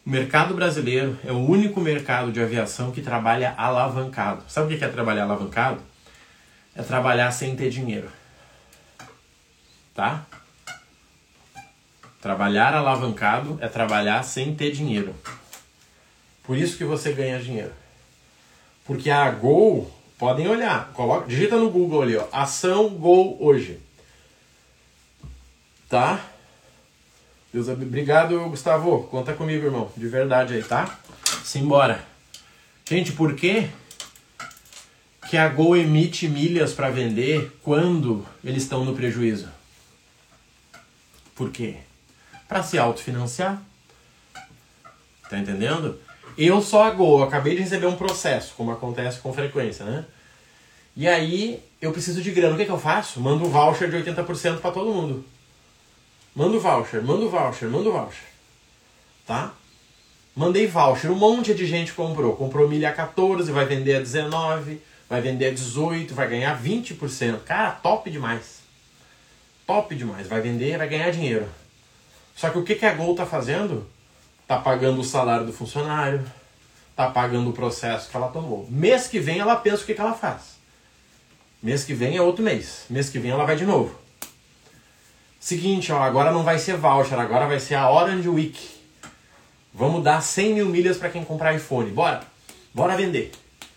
[0.06, 4.43] O mercado brasileiro é o único mercado de aviação que trabalha alavancado.
[4.49, 5.82] Sabe o que é trabalhar alavancado?
[6.76, 8.10] É trabalhar sem ter dinheiro.
[9.95, 10.26] Tá?
[12.21, 15.15] Trabalhar alavancado é trabalhar sem ter dinheiro.
[16.43, 17.71] Por isso que você ganha dinheiro.
[18.84, 23.80] Porque a Gol, podem olhar, coloca, digita no Google ali, ó, ação Gol hoje.
[25.88, 26.33] Tá?
[27.54, 29.04] Deus Obrigado, Gustavo.
[29.04, 29.92] Conta comigo, irmão.
[29.96, 30.98] De verdade aí, tá?
[31.44, 32.04] Simbora.
[32.84, 33.70] Gente, por que
[35.30, 39.50] que a Gol emite milhas para vender quando eles estão no prejuízo?
[41.36, 41.76] Por quê?
[42.48, 43.62] Para se autofinanciar.
[45.30, 46.00] Tá entendendo?
[46.36, 50.06] Eu sou a Gol, acabei de receber um processo, como acontece com frequência, né?
[50.98, 52.56] E aí eu preciso de grana.
[52.56, 53.20] O que, que eu faço?
[53.20, 55.24] Mando um voucher de 80% para todo mundo.
[56.36, 58.28] Manda o voucher, manda o voucher, manda o voucher.
[59.26, 59.54] Tá?
[60.36, 62.36] Mandei voucher, um monte de gente comprou.
[62.36, 67.43] Comprou milha a 14, vai vender a 19, vai vender a 18, vai ganhar 20%.
[67.43, 68.62] Cara, top demais.
[69.67, 70.28] Top demais.
[70.28, 71.48] Vai vender, vai ganhar dinheiro.
[72.36, 73.86] Só que o que, que a Gol tá fazendo?
[74.48, 76.26] Tá pagando o salário do funcionário,
[76.96, 78.67] tá pagando o processo que ela tomou.
[78.72, 80.58] Mês que vem ela pensa o que, que ela faz.
[81.62, 82.86] Mês que vem é outro mês.
[82.89, 84.03] Mês que vem ela vai de novo.
[85.43, 88.58] Seguinte, ó, agora não vai ser voucher, agora vai ser a Orange Week.
[89.73, 91.91] Vamos dar 100 mil milhas para quem comprar iPhone.
[91.91, 92.23] Bora!
[92.73, 93.29] Bora vender.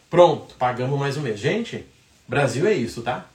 [0.08, 1.40] Pronto, pagamos mais um mês.
[1.40, 1.84] Gente,
[2.28, 3.26] Brasil é isso, tá?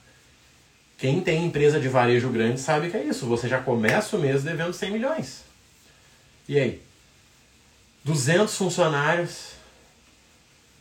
[0.96, 3.26] Quem tem empresa de varejo grande sabe que é isso.
[3.26, 5.44] Você já começa o mês devendo 100 milhões.
[6.48, 6.80] E aí?
[8.02, 9.48] 200 funcionários,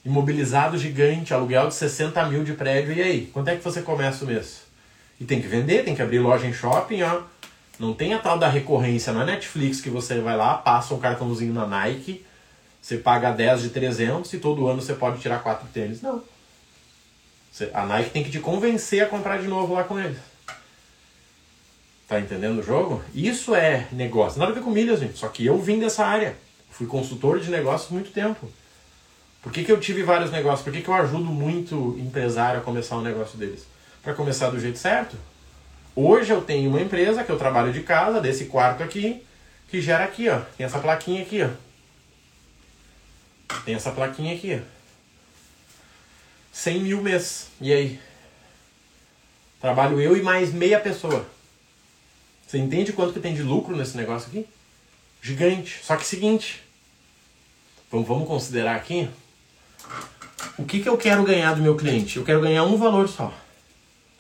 [0.06, 2.94] imobilizado gigante, aluguel de 60 mil de prédio.
[2.94, 3.26] E aí?
[3.34, 4.62] Quanto é que você começa o mês?
[5.20, 7.24] E tem que vender, tem que abrir loja em shopping, ó.
[7.82, 11.52] Não tem a tal da recorrência na Netflix que você vai lá, passa um cartãozinho
[11.52, 12.24] na Nike,
[12.80, 16.00] você paga 10 de 300 e todo ano você pode tirar quatro tênis.
[16.00, 16.22] Não.
[17.74, 20.20] A Nike tem que te convencer a comprar de novo lá com eles.
[22.08, 23.04] Tá entendendo o jogo?
[23.16, 24.38] Isso é negócio.
[24.38, 25.18] Nada a ver com milhas, gente.
[25.18, 26.38] Só que eu vim dessa área.
[26.70, 28.48] Fui consultor de negócios muito tempo.
[29.42, 30.62] Por que, que eu tive vários negócios?
[30.62, 33.66] Por que, que eu ajudo muito empresário a começar um negócio deles?
[34.04, 35.18] Para começar do jeito certo.
[35.96, 39.24] Hoje eu tenho uma empresa que eu trabalho de casa, desse quarto aqui,
[39.68, 40.40] que gera aqui, ó.
[40.58, 41.50] Tem essa plaquinha aqui, ó.
[43.66, 44.82] Tem essa plaquinha aqui, ó.
[46.54, 47.50] 100 mil mês.
[47.60, 48.00] E aí?
[49.60, 51.26] Trabalho eu e mais meia pessoa.
[52.48, 54.48] Você entende quanto que tem de lucro nesse negócio aqui?
[55.22, 55.80] Gigante.
[55.84, 56.62] Só que seguinte.
[57.92, 59.10] Vamos, vamos considerar aqui.
[60.58, 62.18] O que, que eu quero ganhar do meu cliente?
[62.18, 63.34] Eu quero ganhar um valor só.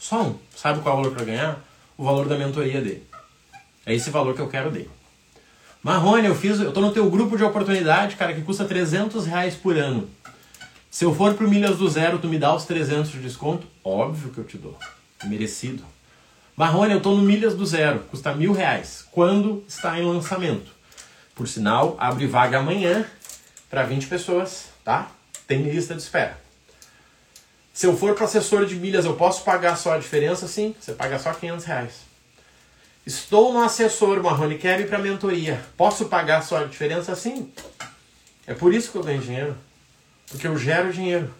[0.01, 0.35] Só um.
[0.55, 1.63] Sabe qual é o valor para ganhar?
[1.95, 3.05] O valor da mentoria dele.
[3.85, 4.89] É esse valor que eu quero dele.
[5.83, 9.55] Marrone, eu fiz, eu tô no teu grupo de oportunidade, cara, que custa 300 reais
[9.55, 10.09] por ano.
[10.89, 13.67] Se eu for pro Milhas do Zero, tu me dá os 300 de desconto?
[13.83, 14.75] Óbvio que eu te dou.
[15.25, 15.83] Merecido.
[16.57, 19.05] Marrone, eu tô no Milhas do Zero, custa mil reais.
[19.11, 20.71] Quando está em lançamento?
[21.35, 23.05] Por sinal, abre vaga amanhã
[23.69, 25.11] para 20 pessoas, tá?
[25.45, 26.41] Tem lista de espera.
[27.73, 30.47] Se eu for para assessor de milhas, eu posso pagar só a diferença?
[30.47, 31.93] Sim, você paga só 500 reais.
[33.05, 35.60] Estou no assessor Marrone, ir para mentoria.
[35.75, 37.15] Posso pagar só a diferença?
[37.15, 37.51] Sim.
[38.45, 39.57] É por isso que eu ganho dinheiro.
[40.29, 41.34] Porque eu gero dinheiro.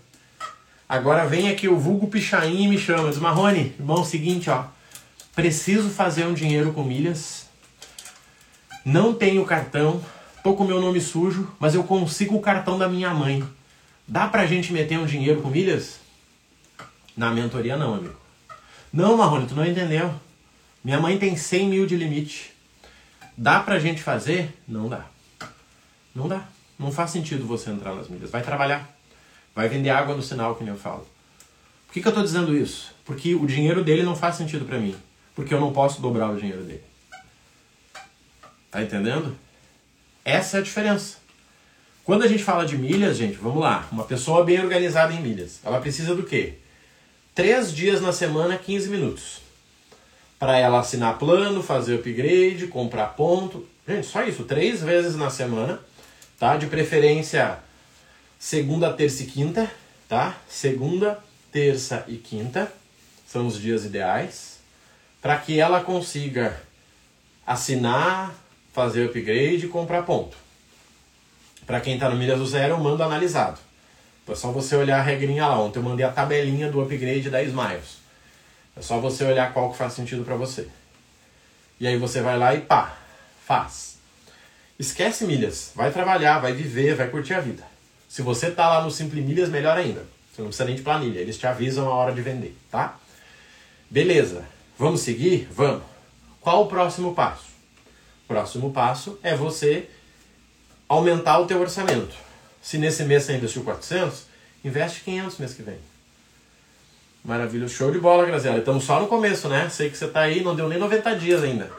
[0.90, 3.10] Agora vem aqui o vulgo pichain e me chama.
[3.10, 4.66] Diz, Marrone, irmão, seguinte, ó.
[5.36, 7.46] Preciso fazer um dinheiro com milhas.
[8.84, 10.04] Não tenho cartão.
[10.44, 13.48] Tô com meu nome sujo, mas eu consigo o cartão da minha mãe.
[14.08, 16.01] Dá pra gente meter um dinheiro com milhas?
[17.16, 18.16] Na mentoria não, amigo.
[18.92, 20.14] Não, Marrone, tu não entendeu.
[20.84, 22.52] Minha mãe tem 100 mil de limite.
[23.38, 24.54] Dá pra gente fazer?
[24.68, 25.06] Não dá.
[26.14, 26.46] Não dá.
[26.78, 28.32] Não faz sentido você entrar nas milhas.
[28.32, 28.90] Vai trabalhar.
[29.56, 31.08] Vai vender água no sinal, que nem eu falo.
[31.88, 32.94] Por que, que eu tô dizendo isso?
[33.06, 34.96] Porque o dinheiro dele não faz sentido para mim.
[35.36, 36.84] Porque eu não posso dobrar o dinheiro dele.
[38.70, 39.38] Tá entendendo?
[40.24, 41.18] Essa é a diferença.
[42.04, 43.88] Quando a gente fala de milhas, gente, vamos lá.
[43.92, 45.60] Uma pessoa bem organizada em milhas.
[45.64, 46.58] Ela precisa do quê?
[47.34, 49.42] Três dias na semana, 15 minutos
[50.42, 53.64] para ela assinar plano, fazer upgrade, comprar ponto.
[53.88, 55.80] Gente, só isso, três vezes na semana,
[56.40, 56.58] tá?
[56.58, 57.60] De preferência
[58.40, 59.72] segunda, terça e quinta,
[60.10, 60.36] tá?
[60.50, 62.74] Segunda, terça e quinta
[63.28, 64.58] são os dias ideais
[65.22, 66.60] para que ela consiga
[67.46, 68.34] assinar,
[68.74, 70.36] fazer upgrade e comprar ponto.
[71.68, 73.60] Para quem está no Milhas do Zero, eu mando analisado.
[74.32, 75.60] É só você olhar a regrinha lá.
[75.60, 77.98] Ontem eu mandei a tabelinha do upgrade da Smiles.
[78.78, 80.70] É só você olhar qual que faz sentido para você.
[81.78, 82.96] E aí você vai lá e pá,
[83.46, 83.98] faz.
[84.80, 87.64] Esquece milhas, vai trabalhar, vai viver, vai curtir a vida.
[88.08, 90.06] Se você tá lá no Simple Milhas, melhor ainda.
[90.32, 92.98] Você não precisa nem de planilha, eles te avisam a hora de vender, tá?
[93.90, 94.46] Beleza,
[94.78, 95.50] vamos seguir?
[95.52, 95.84] Vamos.
[96.40, 97.48] Qual o próximo passo?
[98.24, 99.90] O próximo passo é você
[100.88, 102.31] aumentar o teu orçamento.
[102.62, 104.26] Se nesse mês você investiu 400,
[104.64, 105.78] investe 500 mês que vem.
[107.24, 108.60] Maravilha, show de bola, Graziela.
[108.60, 109.70] Estamos só no começo, né?
[109.70, 111.72] Sei que você está aí, não deu nem 90 dias ainda.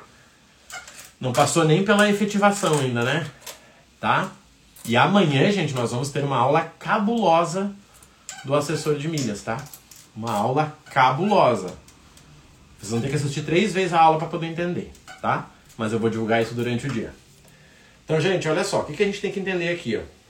[1.21, 3.29] Não passou nem pela efetivação ainda, né?
[4.01, 4.31] Tá?
[4.85, 7.73] E amanhã, gente, nós vamos ter uma aula cabulosa
[8.45, 9.65] do assessor de milhas, tá?
[10.15, 11.75] Uma aula cabulosa.
[12.79, 15.49] Vocês vão ter que assistir três vezes a aula para poder entender, tá?
[15.79, 17.15] Mas eu vou divulgar isso durante o dia.
[18.05, 20.22] Então, gente, olha só, o que, que a gente tem que entender aqui, ó?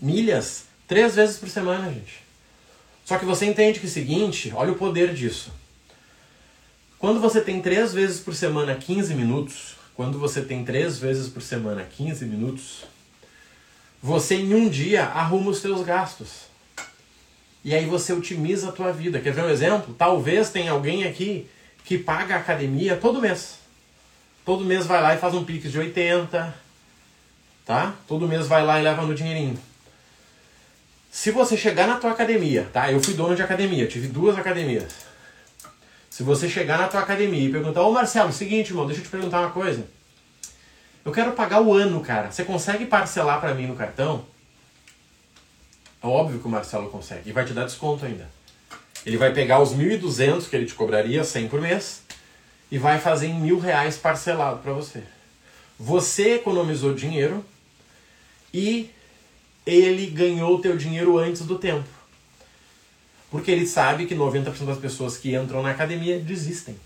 [0.00, 2.22] Milhas, três vezes por semana, gente.
[3.04, 5.52] Só que você entende que é o seguinte, olha o poder disso.
[6.98, 11.42] Quando você tem três vezes por semana 15 minutos, quando você tem três vezes por
[11.42, 12.84] semana 15 minutos,
[14.02, 16.48] você em um dia arruma os seus gastos.
[17.62, 19.20] E aí você otimiza a tua vida.
[19.20, 19.94] Quer ver um exemplo?
[19.94, 21.46] Talvez tenha alguém aqui
[21.84, 23.58] que paga a academia todo mês.
[24.44, 26.54] Todo mês vai lá e faz um pix de 80,
[27.66, 27.94] tá?
[28.08, 29.58] Todo mês vai lá e leva no dinheirinho.
[31.10, 32.90] Se você chegar na tua academia, tá?
[32.90, 34.94] Eu fui dono de academia, tive duas academias.
[36.08, 39.10] Se você chegar na tua academia e perguntar, ô Marcelo, seguinte, irmão, deixa eu te
[39.10, 39.86] perguntar uma coisa.
[41.04, 42.30] Eu quero pagar o ano, cara.
[42.30, 44.24] Você consegue parcelar para mim no cartão?
[46.02, 47.30] É óbvio que o Marcelo consegue.
[47.30, 48.28] E vai te dar desconto ainda.
[49.04, 52.02] Ele vai pegar os 1.200 que ele te cobraria, 100 por mês,
[52.70, 55.02] e vai fazer em mil reais parcelado para você.
[55.78, 57.44] Você economizou dinheiro
[58.52, 58.90] e
[59.72, 61.88] ele ganhou o teu dinheiro antes do tempo.
[63.30, 66.76] Porque ele sabe que 90% das pessoas que entram na academia desistem.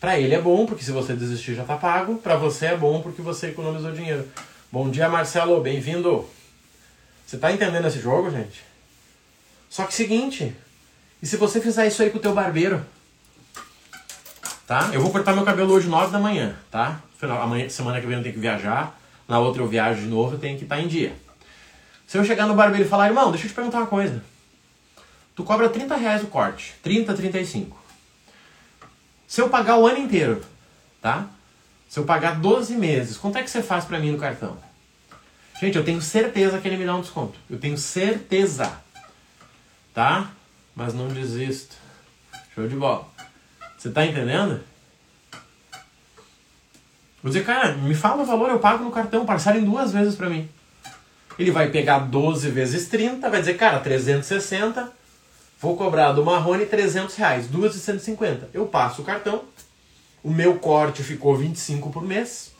[0.00, 2.16] Para ele é bom, porque se você desistir já está pago.
[2.16, 4.28] Para você é bom, porque você economizou dinheiro.
[4.70, 5.60] Bom dia, Marcelo.
[5.62, 6.28] Bem-vindo.
[7.26, 8.62] Você está entendendo esse jogo, gente?
[9.70, 10.54] Só que seguinte,
[11.22, 12.84] e se você fizer isso aí com o teu barbeiro?
[14.66, 14.90] Tá?
[14.92, 17.00] Eu vou cortar meu cabelo hoje 9 da manhã, tá?
[17.22, 18.98] Amanhã, semana que vem eu tenho que viajar.
[19.26, 21.14] Na outra eu viajo de novo, eu tenho que estar em dia.
[22.14, 24.22] Se eu chegar no barbeiro e falar, irmão, deixa eu te perguntar uma coisa.
[25.34, 26.76] Tu cobra 30 reais o corte.
[26.80, 27.76] 30, 35.
[29.26, 30.40] Se eu pagar o ano inteiro,
[31.02, 31.26] tá?
[31.88, 34.56] Se eu pagar 12 meses, quanto é que você faz para mim no cartão?
[35.60, 37.36] Gente, eu tenho certeza que ele me dá um desconto.
[37.50, 38.72] Eu tenho certeza.
[39.92, 40.30] Tá?
[40.72, 41.74] Mas não desisto.
[42.54, 43.08] Show de bola.
[43.76, 44.62] Você tá entendendo?
[47.20, 50.14] Vou dizer, cara, me fala o valor, eu pago no cartão, parcela em duas vezes
[50.14, 50.48] para mim.
[51.38, 54.92] Ele vai pegar 12 vezes 30, vai dizer, cara, 360,
[55.60, 58.50] vou cobrar do Marrone 300 reais, 2,150.
[58.54, 59.42] Eu passo o cartão,
[60.22, 62.52] o meu corte ficou 25 por mês,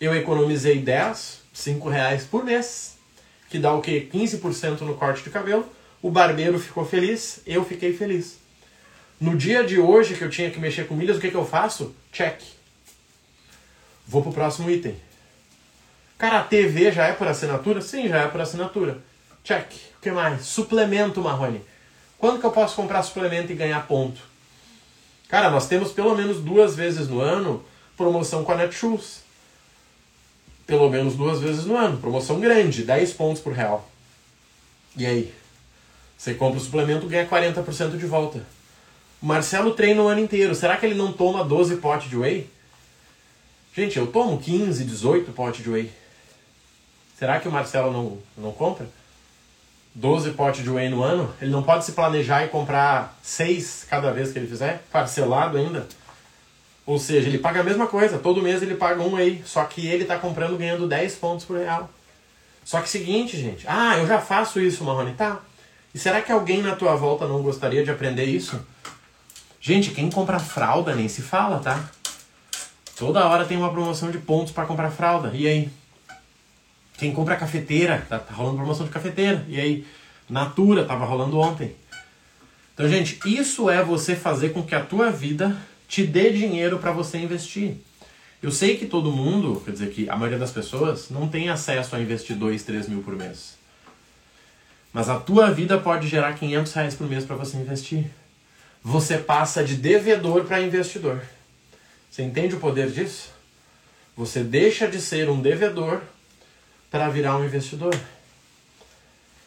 [0.00, 2.96] eu economizei 10, 5 reais por mês,
[3.50, 4.08] que dá o quê?
[4.12, 5.66] 15% no corte de cabelo.
[6.00, 8.38] O barbeiro ficou feliz, eu fiquei feliz.
[9.20, 11.44] No dia de hoje que eu tinha que mexer com milhas, o que, que eu
[11.44, 11.92] faço?
[12.12, 12.40] Check.
[14.06, 14.94] Vou pro próximo item.
[16.18, 17.80] Cara, a TV já é por assinatura?
[17.80, 18.98] Sim, já é por assinatura.
[19.44, 19.72] Check.
[19.98, 20.42] O que mais?
[20.42, 21.62] Suplemento, Marrone.
[22.18, 24.20] Quando que eu posso comprar suplemento e ganhar ponto?
[25.28, 27.64] Cara, nós temos pelo menos duas vezes no ano
[27.96, 29.20] promoção com a Netshoes.
[30.66, 31.98] Pelo menos duas vezes no ano.
[31.98, 33.88] Promoção grande, 10 pontos por real.
[34.96, 35.32] E aí?
[36.16, 38.44] Você compra o suplemento ganha 40% de volta.
[39.22, 40.52] O Marcelo treina o ano inteiro.
[40.54, 42.50] Será que ele não toma 12 potes de whey?
[43.74, 45.92] Gente, eu tomo 15, 18 potes de whey.
[47.18, 48.86] Será que o Marcelo não, não compra?
[49.94, 51.34] 12 potes de whey no ano?
[51.40, 54.84] Ele não pode se planejar e comprar 6 cada vez que ele fizer?
[54.92, 55.88] Parcelado ainda?
[56.86, 58.18] Ou seja, ele paga a mesma coisa.
[58.18, 59.42] Todo mês ele paga um whey.
[59.44, 61.90] Só que ele está comprando ganhando 10 pontos por real.
[62.64, 63.64] Só que seguinte, gente.
[63.66, 65.14] Ah, eu já faço isso, Marrone.
[65.14, 65.40] Tá.
[65.92, 68.64] E será que alguém na tua volta não gostaria de aprender isso?
[69.60, 71.90] Gente, quem compra fralda nem se fala, tá?
[72.96, 75.32] Toda hora tem uma promoção de pontos para comprar fralda.
[75.34, 75.70] E aí?
[76.98, 79.44] Quem compra cafeteira, tá, tá rolando promoção de cafeteira.
[79.48, 79.86] E aí,
[80.28, 81.74] Natura, tava rolando ontem.
[82.74, 85.56] Então, gente, isso é você fazer com que a tua vida
[85.88, 87.76] te dê dinheiro para você investir.
[88.42, 91.96] Eu sei que todo mundo, quer dizer que a maioria das pessoas, não tem acesso
[91.96, 93.56] a investir 2, 3 mil por mês.
[94.92, 98.06] Mas a tua vida pode gerar 500 reais por mês para você investir.
[98.82, 101.22] Você passa de devedor para investidor.
[102.10, 103.30] Você entende o poder disso?
[104.16, 106.00] Você deixa de ser um devedor
[106.90, 107.94] para virar um investidor.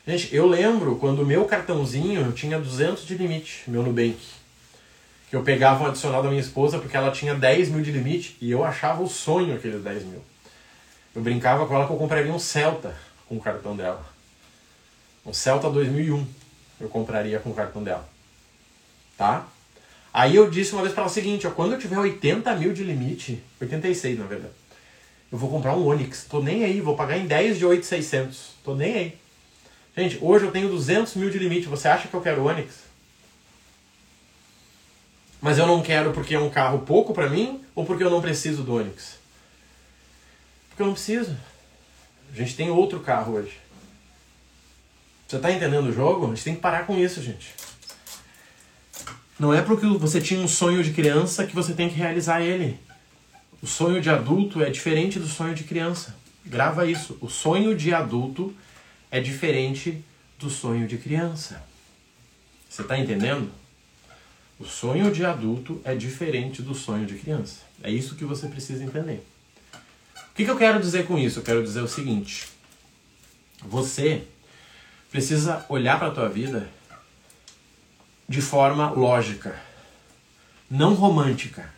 [0.05, 4.17] Gente, eu lembro quando o meu cartãozinho tinha 200 de limite, meu Nubank.
[5.29, 8.35] Que eu pegava um adicional da minha esposa porque ela tinha 10 mil de limite
[8.41, 10.21] e eu achava o sonho aqueles 10 mil.
[11.15, 12.95] Eu brincava com ela que eu compraria um Celta
[13.27, 14.05] com o cartão dela.
[15.25, 16.25] Um Celta 2001
[16.79, 18.07] eu compraria com o cartão dela.
[19.17, 19.45] Tá?
[20.13, 22.73] Aí eu disse uma vez para ela o seguinte, ó, quando eu tiver 80 mil
[22.73, 24.53] de limite, 86 na verdade,
[25.31, 26.25] eu vou comprar um Onix.
[26.29, 28.55] Tô nem aí, vou pagar em 10 de 8,600.
[28.63, 29.17] Tô nem aí.
[29.95, 31.67] Gente, hoje eu tenho 200 mil de limite.
[31.67, 32.91] Você acha que eu quero Onix?
[35.41, 38.21] Mas eu não quero porque é um carro pouco para mim ou porque eu não
[38.21, 39.17] preciso do Onix?
[40.69, 41.35] Porque eu não preciso.
[42.31, 43.57] A gente tem outro carro hoje.
[45.27, 46.25] Você tá entendendo o jogo?
[46.25, 47.55] A gente tem que parar com isso, gente.
[49.39, 52.77] Não é porque você tinha um sonho de criança que você tem que realizar ele.
[53.61, 56.15] O sonho de adulto é diferente do sonho de criança.
[56.45, 57.17] Grava isso.
[57.21, 58.53] O sonho de adulto
[59.11, 60.03] é diferente
[60.39, 61.63] do sonho de criança.
[62.67, 63.51] Você está entendendo?
[64.59, 67.61] O sonho de adulto é diferente do sonho de criança.
[67.83, 69.25] É isso que você precisa entender.
[69.73, 71.39] O que, que eu quero dizer com isso?
[71.39, 72.47] Eu quero dizer o seguinte:
[73.61, 74.23] você
[75.11, 76.69] precisa olhar para a tua vida
[78.27, 79.59] de forma lógica,
[80.69, 81.69] não romântica.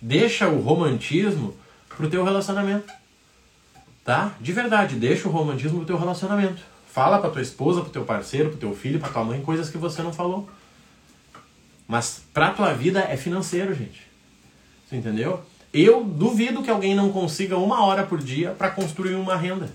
[0.00, 1.54] Deixa o romantismo
[1.88, 2.92] pro teu relacionamento.
[4.04, 4.34] Tá?
[4.40, 6.62] De verdade, deixa o romantismo pro teu relacionamento.
[6.90, 9.76] Fala pra tua esposa, pro teu parceiro, pro teu filho, pra tua mãe, coisas que
[9.76, 10.48] você não falou.
[11.86, 14.06] Mas pra tua vida é financeiro, gente.
[14.88, 15.42] Você entendeu?
[15.72, 19.68] Eu duvido que alguém não consiga uma hora por dia para construir uma renda.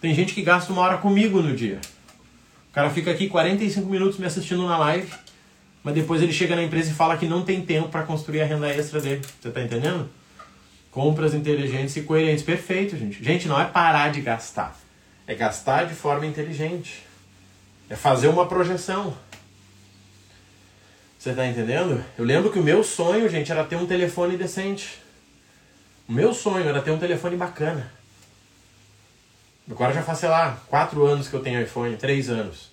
[0.00, 1.80] Tem gente que gasta uma hora comigo no dia.
[2.70, 5.12] O cara fica aqui 45 minutos me assistindo na live,
[5.84, 8.46] mas depois ele chega na empresa e fala que não tem tempo para construir a
[8.46, 9.22] renda extra dele.
[9.38, 10.08] Você tá entendendo?
[10.90, 12.42] Compras inteligentes e coerentes.
[12.42, 13.22] Perfeito, gente.
[13.22, 14.74] Gente, não é parar de gastar.
[15.26, 17.04] É gastar de forma inteligente.
[17.90, 19.14] É fazer uma projeção.
[21.18, 22.02] Você tá entendendo?
[22.16, 24.98] Eu lembro que o meu sonho, gente, era ter um telefone decente.
[26.08, 27.92] O meu sonho era ter um telefone bacana.
[29.70, 32.70] Agora já faz, sei lá, quatro anos que eu tenho iPhone, três anos.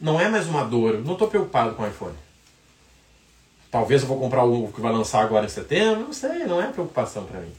[0.00, 2.25] Não é mais uma dor, não estou preocupado com iPhone.
[3.76, 6.68] Talvez eu vou comprar o que vai lançar agora em setembro, não sei, não é
[6.68, 7.52] preocupação para mim.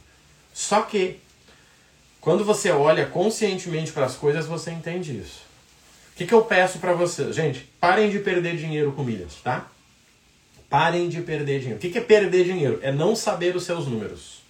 [0.52, 1.20] Só que,
[2.20, 5.42] quando você olha conscientemente para as coisas, você entende isso.
[6.12, 7.36] O que, que eu peço para vocês?
[7.36, 9.68] Gente, parem de perder dinheiro com milhas, tá?
[10.68, 11.78] Parem de perder dinheiro.
[11.78, 12.80] O que é perder dinheiro?
[12.82, 14.42] É não saber os seus números.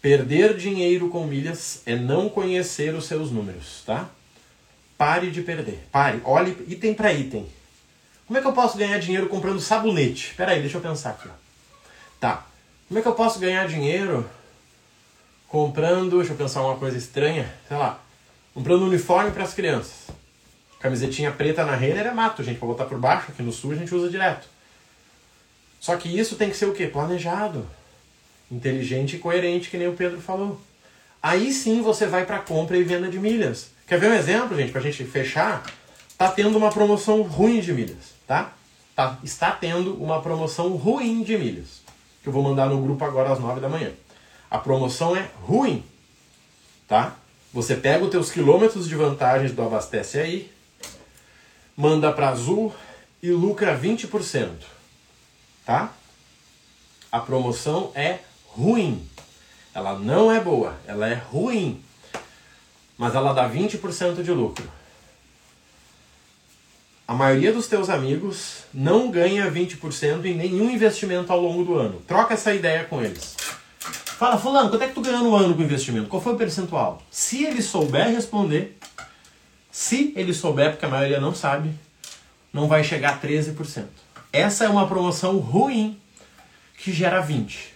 [0.00, 4.10] Perder dinheiro com milhas é não conhecer os seus números, tá?
[4.98, 5.78] Pare de perder.
[5.92, 6.20] Pare.
[6.24, 7.46] Olhe item para item.
[8.32, 10.28] Como é que eu posso ganhar dinheiro comprando sabonete?
[10.28, 11.28] Espera aí, deixa eu pensar aqui.
[12.18, 12.46] Tá.
[12.88, 14.26] Como é que eu posso ganhar dinheiro
[15.48, 18.00] comprando, deixa eu pensar uma coisa estranha, sei lá,
[18.54, 20.06] comprando uniforme para as crianças.
[20.80, 23.74] Camisetinha preta na renda é mato, gente, para botar por baixo, aqui no sul a
[23.74, 24.48] gente usa direto.
[25.78, 26.86] Só que isso tem que ser o quê?
[26.86, 27.68] Planejado.
[28.50, 30.58] Inteligente e coerente, que nem o Pedro falou.
[31.22, 33.72] Aí sim você vai para compra e venda de milhas.
[33.86, 35.70] Quer ver um exemplo, gente, para a gente fechar?
[36.16, 38.52] Tá tendo uma promoção ruim de milhas, tá?
[38.94, 39.18] tá?
[39.22, 41.82] Está tendo uma promoção ruim de milhas.
[42.22, 43.92] Que eu vou mandar no grupo agora às 9 da manhã.
[44.50, 45.84] A promoção é ruim,
[46.86, 47.16] tá?
[47.52, 50.52] Você pega os teus quilômetros de vantagens do Abastece Aí,
[51.76, 52.72] manda para Azul
[53.22, 54.50] e lucra 20%
[55.64, 55.92] tá?
[57.10, 59.08] A promoção é ruim.
[59.74, 61.82] Ela não é boa, ela é ruim.
[62.96, 64.70] Mas ela dá 20% de lucro.
[67.06, 72.00] A maioria dos teus amigos não ganha 20% em nenhum investimento ao longo do ano.
[72.06, 73.36] Troca essa ideia com eles.
[74.22, 76.08] Fala, fulano, quanto é que tu ganhou no ano com investimento?
[76.08, 77.02] Qual foi o percentual?
[77.10, 78.78] Se ele souber responder,
[79.70, 81.74] se ele souber, porque a maioria não sabe,
[82.52, 83.84] não vai chegar a 13%.
[84.32, 85.98] Essa é uma promoção ruim
[86.78, 87.74] que gera 20,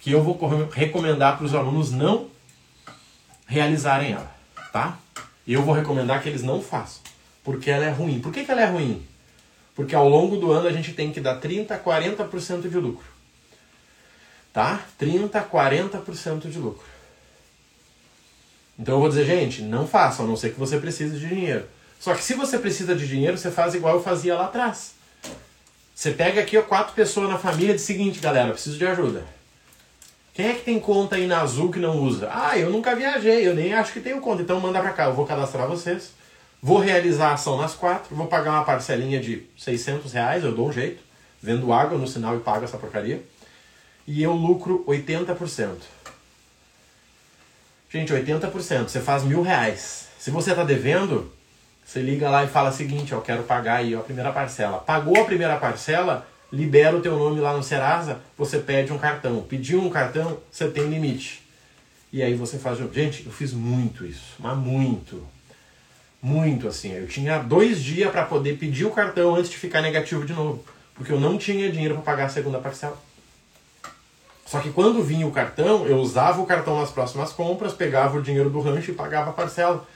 [0.00, 0.38] que eu vou
[0.72, 2.28] recomendar para os alunos não
[3.46, 4.34] realizarem ela,
[4.72, 4.98] tá?
[5.46, 7.02] Eu vou recomendar que eles não façam,
[7.46, 8.18] porque ela é ruim.
[8.18, 9.06] Por que, que ela é ruim?
[9.72, 13.06] Porque ao longo do ano a gente tem que dar 30, 40% de lucro.
[14.52, 14.84] Tá?
[14.98, 16.84] 30, 40% de lucro.
[18.76, 21.64] Então eu vou dizer, gente, não façam, a não ser que você precise de dinheiro.
[22.00, 24.94] Só que se você precisa de dinheiro, você faz igual eu fazia lá atrás.
[25.94, 29.22] Você pega aqui ó, quatro pessoas na família e diz seguinte, galera, preciso de ajuda.
[30.34, 32.28] Quem é que tem conta aí na Azul que não usa?
[32.28, 35.14] Ah, eu nunca viajei, eu nem acho que tenho conta, então manda pra cá, eu
[35.14, 36.10] vou cadastrar vocês,
[36.66, 40.68] vou realizar a ação nas quatro, vou pagar uma parcelinha de 600 reais, eu dou
[40.68, 41.00] um jeito,
[41.40, 43.22] vendo água no sinal e pago essa porcaria,
[44.04, 45.76] e eu lucro 80%.
[47.88, 50.08] Gente, 80%, você faz mil reais.
[50.18, 51.30] Se você está devendo,
[51.84, 54.78] você liga lá e fala o seguinte, eu quero pagar aí a primeira parcela.
[54.78, 59.40] Pagou a primeira parcela, libera o teu nome lá no Serasa, você pede um cartão.
[59.48, 61.46] Pediu um cartão, você tem limite.
[62.12, 62.76] E aí você faz...
[62.92, 65.35] Gente, eu fiz muito isso, mas muito.
[66.26, 66.92] Muito assim.
[66.92, 70.64] Eu tinha dois dias para poder pedir o cartão antes de ficar negativo de novo.
[70.92, 73.00] Porque eu não tinha dinheiro para pagar a segunda parcela.
[74.44, 78.22] Só que quando vinha o cartão, eu usava o cartão nas próximas compras, pegava o
[78.22, 79.86] dinheiro do rancho e pagava a parcela.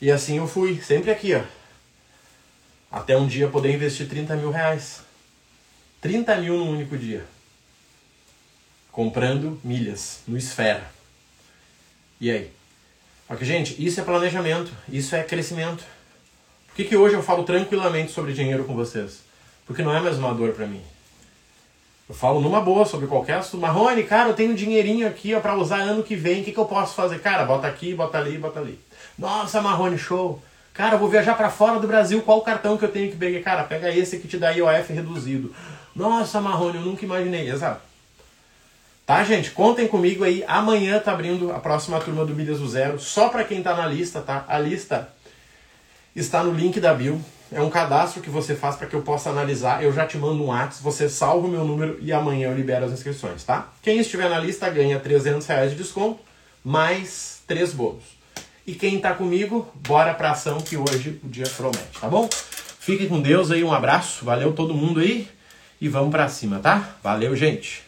[0.00, 1.42] E assim eu fui, sempre aqui, ó.
[2.88, 5.00] Até um dia poder investir 30 mil reais.
[6.00, 7.24] 30 mil num único dia.
[8.92, 10.88] Comprando milhas no Esfera.
[12.20, 12.57] E aí?
[13.28, 15.84] Porque, gente, isso é planejamento, isso é crescimento.
[16.66, 19.20] Por que, que hoje eu falo tranquilamente sobre dinheiro com vocês?
[19.66, 20.80] Porque não é mais uma dor para mim.
[22.08, 23.60] Eu falo numa boa sobre qualquer assunto.
[23.60, 26.40] Marrone, cara, eu tenho um dinheirinho aqui ó, pra usar ano que vem.
[26.40, 27.20] O que, que eu posso fazer?
[27.20, 28.80] Cara, bota aqui, bota ali, bota ali.
[29.18, 30.42] Nossa, Marrone, show.
[30.72, 32.22] Cara, eu vou viajar para fora do Brasil.
[32.22, 33.40] Qual o cartão que eu tenho que pegar?
[33.42, 35.54] Cara, pega esse que te dá IOF reduzido.
[35.94, 37.50] Nossa, Marrone, eu nunca imaginei.
[37.50, 37.82] Exato.
[39.08, 39.52] Tá, gente?
[39.52, 40.44] Contem comigo aí.
[40.46, 43.00] Amanhã tá abrindo a próxima turma do Milhas do Zero.
[43.00, 44.44] Só para quem tá na lista, tá?
[44.46, 45.08] A lista
[46.14, 47.18] está no link da bio.
[47.50, 49.82] É um cadastro que você faz para que eu possa analisar.
[49.82, 52.84] Eu já te mando um WhatsApp, você salva o meu número e amanhã eu libero
[52.84, 53.72] as inscrições, tá?
[53.80, 56.20] Quem estiver na lista ganha 300 reais de desconto,
[56.62, 58.04] mais três bolos.
[58.66, 62.28] E quem tá comigo, bora pra ação que hoje o dia promete, tá bom?
[62.78, 65.26] Fique com Deus aí, um abraço, valeu todo mundo aí
[65.80, 66.96] e vamos pra cima, tá?
[67.02, 67.87] Valeu, gente!